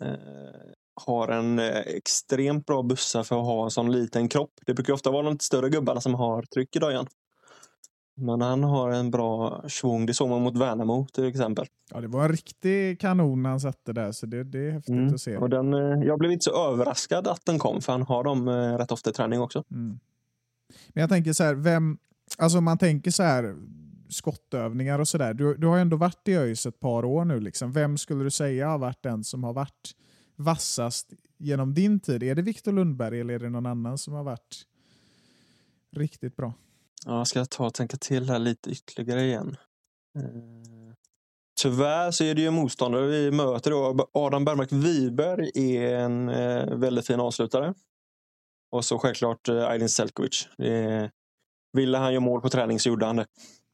[0.01, 0.73] Eh,
[1.07, 4.51] har en extremt bra bussa för att ha en sån liten kropp.
[4.67, 7.07] Det brukar ofta vara de större gubbarna som har tryck i dojan.
[8.15, 10.07] Men han har en bra svung.
[10.07, 11.67] Det såg man mot Värnamo till exempel.
[11.91, 15.15] Ja, det var en riktig kanon han satte där, så det, det är häftigt Mm.
[15.15, 15.37] att se.
[15.37, 18.49] Och den, eh, jag blev inte så överraskad att den kom, för han har dem
[18.49, 19.65] eh, rätt ofta i träning också.
[19.71, 19.99] Mm.
[20.89, 21.99] Men jag tänker så här, vem,
[22.39, 23.57] alltså man tänker så här,
[24.09, 25.35] skottövningar och sådär.
[25.35, 27.41] Du, du har ändå varit i ÖIS ett par år nu.
[27.41, 27.73] Liksom.
[27.73, 29.91] Vem skulle du säga har varit den som har varit
[30.37, 32.23] vassast genom din tid?
[32.23, 34.63] Är det Viktor Lundberg eller är det någon annan som har varit
[35.97, 36.53] riktigt bra?
[37.07, 39.57] Ja, jag ska ta och tänka till här lite ytterligare igen.
[40.19, 40.95] Eh,
[41.63, 43.71] Tyvärr så är det ju motståndare vi möter.
[43.71, 44.09] Då.
[44.13, 47.75] Adam Bergmark Wiberg är en eh, väldigt fin avslutare.
[48.71, 50.49] Och så självklart eh, Aydin Selkovic.
[50.59, 51.11] Det,
[51.73, 53.27] ville han göra mål på träning så gjorde han det.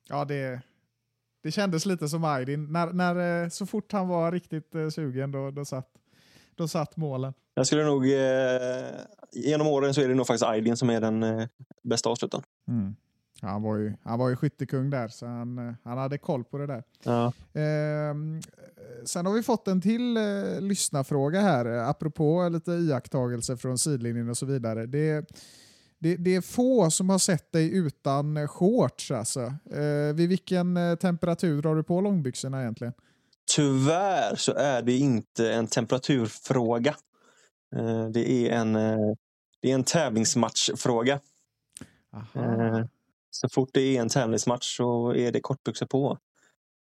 [0.08, 0.60] Ja, det,
[1.42, 2.72] det kändes lite som Aydin.
[2.72, 5.90] När, när, eh, så fort han var riktigt eh, sugen, då, då, satt,
[6.54, 7.34] då satt målen.
[7.54, 8.12] Jag skulle nog...
[8.12, 8.88] Eh,
[9.32, 11.48] genom åren så är det nog faktiskt Aydin som är den eh,
[11.82, 12.44] bästa avslutaren.
[12.68, 12.96] Mm.
[13.42, 16.58] Han, var ju, han var ju skyttekung där, så han, eh, han hade koll på
[16.58, 16.82] det där.
[17.02, 17.32] Ja.
[17.60, 18.40] Ehm,
[19.04, 24.28] sen har vi fått en till eh, lyssnarfråga här, eh, apropå lite iakttagelser från sidlinjen
[24.28, 24.86] och så vidare.
[24.86, 25.30] Det,
[25.98, 29.40] det, det är få som har sett dig utan eh, shorts alltså.
[29.70, 32.92] Eh, vid vilken eh, temperatur drar du på långbyxorna egentligen?
[33.56, 36.96] Tyvärr så är det inte en temperaturfråga.
[37.76, 39.14] Eh, det är en, eh,
[39.62, 41.20] det är en tävlingsmatchfråga.
[42.34, 42.84] Eh,
[43.30, 46.18] Så fort det är en tävlingsmatch så är det kortbyxor på.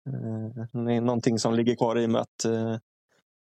[0.09, 2.77] Eh, Det är någonting som ligger kvar i med att eh,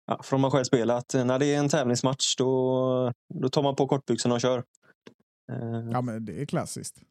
[0.07, 3.75] ja, från man själv spelar att när det är en tävlingsmatch då, då tar man
[3.75, 4.63] på kortbyxorna och kör.
[5.51, 7.01] Eh, Ja, men det är klassiskt.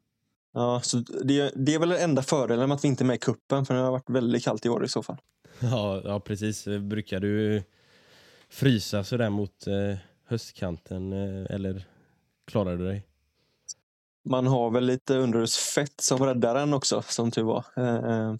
[0.54, 3.14] Ja, så det, det är väl den enda fördelen med att vi inte är med
[3.16, 5.16] i kuppen för det har varit väldigt kallt i år i så fall.
[5.60, 6.64] Ja, ja precis.
[6.80, 7.62] Brukar du
[8.48, 11.86] frysa sådär mot eh, höstkanten eh, eller
[12.46, 13.06] klarade du dig?
[14.28, 17.64] Man har väl lite underhusfett som räddar en också, som tur var.
[17.76, 18.34] Eh,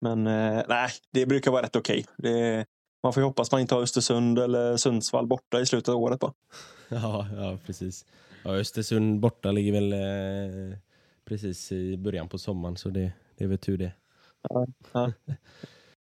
[0.00, 2.06] Men eh, nej, det brukar vara rätt okej.
[2.16, 2.66] Det-
[3.02, 6.20] Man får ju hoppas man inte har Östersund eller Sundsvall borta i slutet av året
[6.20, 6.32] bara.
[6.88, 8.06] Ja, ja precis.
[8.44, 10.78] Ja, Östersund borta ligger väl eh,
[11.24, 13.92] precis i början på sommaren så det, det är väl tur det.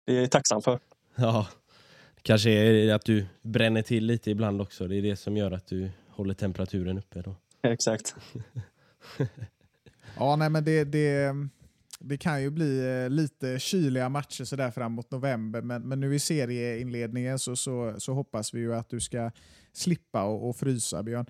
[0.06, 0.80] Det är jag tacksam för.
[1.16, 1.48] Ja,
[2.16, 4.88] det kanske är att du bränner till lite ibland också.
[4.88, 7.36] Det är det som gör att du håller temperaturen uppe då.
[7.72, 8.16] Exakt.
[10.16, 11.36] Ja, nej, men det, det,
[12.00, 16.16] det kan ju bli eh, lite kyliga matcher så där framåt november, men, men nu
[16.16, 19.32] i serieinledningen så, så, så hoppas vi ju att du ska
[19.74, 21.26] slippa och, och frysa, Björn.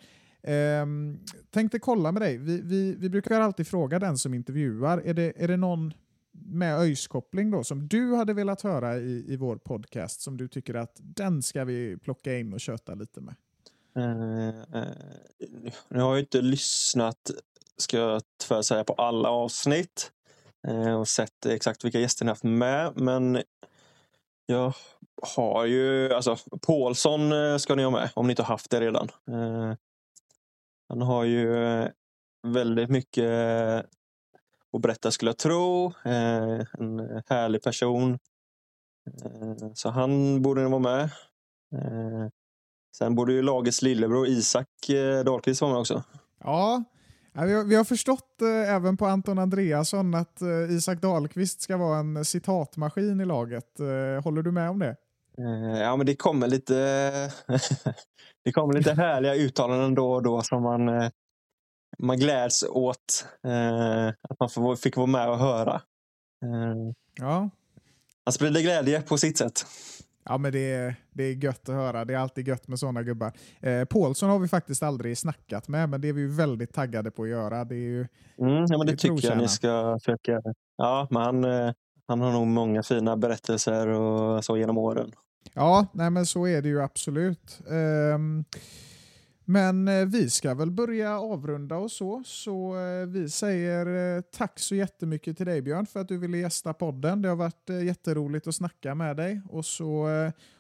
[0.82, 1.20] Um,
[1.50, 2.38] tänkte kolla med dig.
[2.38, 4.98] Vi, vi, vi brukar alltid fråga den som intervjuar.
[4.98, 5.94] Är det, är det någon
[6.32, 10.74] med ÖIS-koppling då som du hade velat höra i, i vår podcast som du tycker
[10.74, 13.36] att den ska vi plocka in och köta lite med?
[14.00, 14.48] Eh,
[14.82, 14.88] eh,
[15.90, 17.32] Nu har jag inte lyssnat,
[17.78, 20.12] ska jag tyvärr säga, på alla avsnitt
[20.68, 22.92] eh, och sett exakt vilka gäster ni haft med.
[22.96, 23.44] Men
[24.46, 24.74] jag
[25.36, 26.38] har ju, alltså
[26.68, 29.10] Paulsson eh, ska ni ha med om ni inte har haft det redan.
[29.32, 29.74] Eh,
[30.90, 31.88] Han har ju eh,
[32.48, 33.30] väldigt mycket
[34.74, 35.86] att berätta skulle jag tro.
[36.06, 38.20] Eh, En härlig person.
[39.24, 41.10] Eh, Så han borde ni vara med.
[42.98, 46.04] Sen borde ju lagets lillebror Isak eh, Dahlqvist vara med också.
[46.40, 46.84] Ja,
[47.34, 51.78] vi har, vi har förstått eh, även på Anton Andreasson att eh, Isak Dahlqvist ska
[51.78, 53.80] vara en citatmaskin i laget.
[54.24, 54.96] Håller du med om det?
[55.82, 56.74] Ja, men det kommer lite
[58.44, 61.12] Det kommer lite härliga uttalanden då och då som man,
[62.00, 63.26] man gläds åt
[64.30, 65.82] att man fick vara med och höra.
[67.20, 67.50] Ja,
[68.26, 69.66] Han sprider glädje på sitt sätt.
[70.26, 72.06] Ja men det, är- det är gött att höra.
[72.06, 73.32] Det är alltid gött med sådana gubbar.
[73.60, 77.24] Eh, Paulsson har vi faktiskt aldrig snackat med, men det är vi väldigt taggade på
[77.24, 77.66] att göra.
[77.66, 78.08] Det är ju,
[78.40, 80.42] Mm, ja, men det tycker jag ni ska försöka.
[80.78, 81.74] Ja, men han, eh,
[82.08, 85.12] han har nog många fina berättelser och så genom åren.
[85.54, 87.60] ja, nej, men så är det ju absolut.
[87.72, 88.44] Ehm,
[89.50, 92.24] men eh, vi ska väl börja avrunda och så.
[92.26, 96.38] Så eh, vi säger eh, tack så jättemycket till dig Björn för att du ville
[96.38, 97.22] gästa podden.
[97.22, 99.42] Det har varit jätteroligt att snacka med dig.
[99.50, 100.08] Och så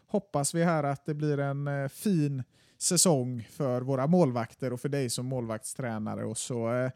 [0.08, 2.44] hoppas vi här att det blir en fin
[2.78, 6.26] säsong för våra målvakter och för dig som målvaktstränare.
[6.26, 6.90] Och så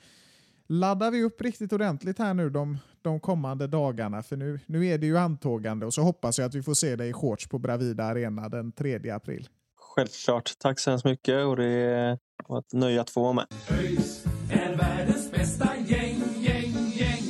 [0.68, 4.24] laddar vi upp riktigt ordentligt här nu de, de kommande dagarna.
[4.24, 6.96] För nu, nu är det ju antågande och så hoppas jag att vi får se
[6.96, 9.50] dig i shorts på Bravida Arena den 3 april.
[9.96, 10.54] Självklart.
[10.60, 12.18] Tack så hemskt mycket och det
[12.48, 13.46] var ett nöje att få vara med.
[13.70, 17.24] ÖIS är världens bästa gäng, gäng, gäng.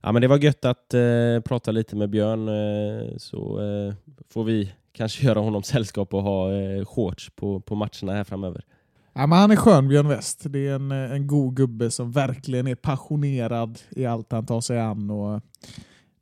[0.00, 3.94] Ja, men det var gött att eh, prata lite med Björn eh, så eh,
[4.30, 8.64] får vi kanske göra honom sällskap och ha eh, shorts på, på matcherna här framöver.
[9.12, 10.40] Ja, men han är skön Björn West.
[10.44, 14.80] Det är en, en god gubbe som verkligen är passionerad i allt han tar sig
[14.80, 15.10] an.
[15.10, 15.40] Och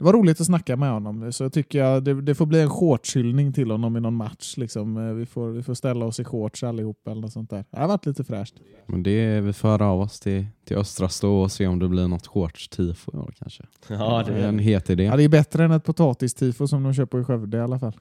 [0.01, 1.33] det var roligt att snacka med honom.
[1.33, 4.57] Så jag tycker jag det, det får bli en shortshyllning till honom i någon match.
[4.57, 4.97] Liksom.
[4.97, 7.65] Eh, Vi, får, vi får ställa oss i shorts allihop eller något sånt där.
[7.71, 8.55] Det har varit lite fräscht.
[8.87, 11.89] Men det vi får höra av oss till, till Östra Stå och se om det
[11.89, 13.65] blir något shorts-tifo i år kanske.
[13.89, 15.05] Ja, Det är en het idé.
[15.05, 17.97] Ja, det är bättre än ett potatistifo som de köper i Skövde i alla fall.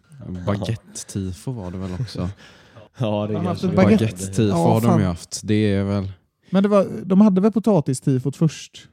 [0.45, 2.29] Baguette-tifo var det väl också?
[2.99, 3.83] ja, det De kanske det var.
[3.83, 5.41] Baguette-tifo Ja, har de ju haft.
[5.43, 6.11] Det är väl...
[6.49, 8.87] Men det var, de hade väl potatistifot först?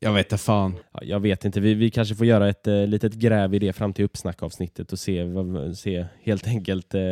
[0.00, 0.74] Jag vet inte fan.
[0.92, 3.72] Ja, jag vet inte, vi, vi kanske får göra ett eh, litet gräv i det
[3.72, 5.26] fram till uppsnackavsnittet och se,
[5.76, 7.02] se helt enkelt eh,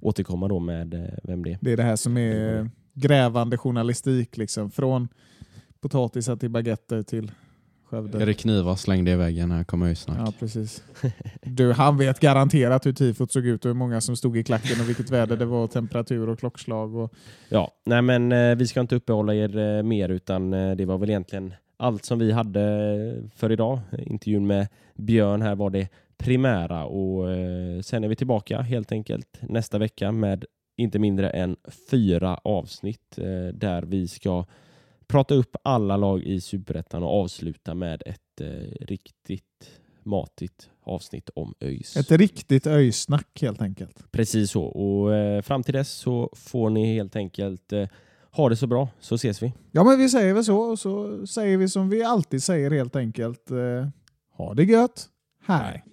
[0.00, 1.58] återkomma då med eh, vem det är.
[1.60, 4.36] Det är det här som är grävande journalistik.
[4.36, 4.70] Liksom.
[4.70, 5.08] Från
[5.80, 7.32] potatisar till baguetter till
[7.90, 8.22] Skövde.
[8.22, 10.18] Erik Niva slängde i väggen här kommer ju snack.
[10.18, 10.84] Ja, precis.
[11.42, 14.80] Du, han vet garanterat hur tifot såg ut och hur många som stod i klacken
[14.80, 16.94] och vilket väder det var, och temperatur och klockslag.
[16.94, 17.12] Och...
[17.48, 20.98] Ja, nej men eh, vi ska inte uppehålla er eh, mer utan eh, det var
[20.98, 23.80] väl egentligen allt som vi hade för idag.
[23.98, 29.38] Intervjun med Björn här var det primära och eh, sen är vi tillbaka helt enkelt
[29.40, 30.44] nästa vecka med
[30.76, 31.56] inte mindre än
[31.90, 34.44] fyra avsnitt eh, där vi ska
[35.06, 38.46] prata upp alla lag i Superettan och avsluta med ett eh,
[38.80, 41.96] riktigt matigt avsnitt om ÖIS.
[41.96, 44.12] Ett riktigt öjsnack helt enkelt.
[44.12, 44.62] Precis så.
[44.62, 45.10] Och
[45.44, 47.72] fram till dess så får ni helt enkelt
[48.36, 49.52] ha det så bra så ses vi.
[49.72, 52.96] Ja, men vi säger väl så och så säger vi som vi alltid säger helt
[52.96, 53.50] enkelt.
[53.50, 53.88] Eh,
[54.36, 55.08] ha det gött.
[55.46, 55.84] Hej!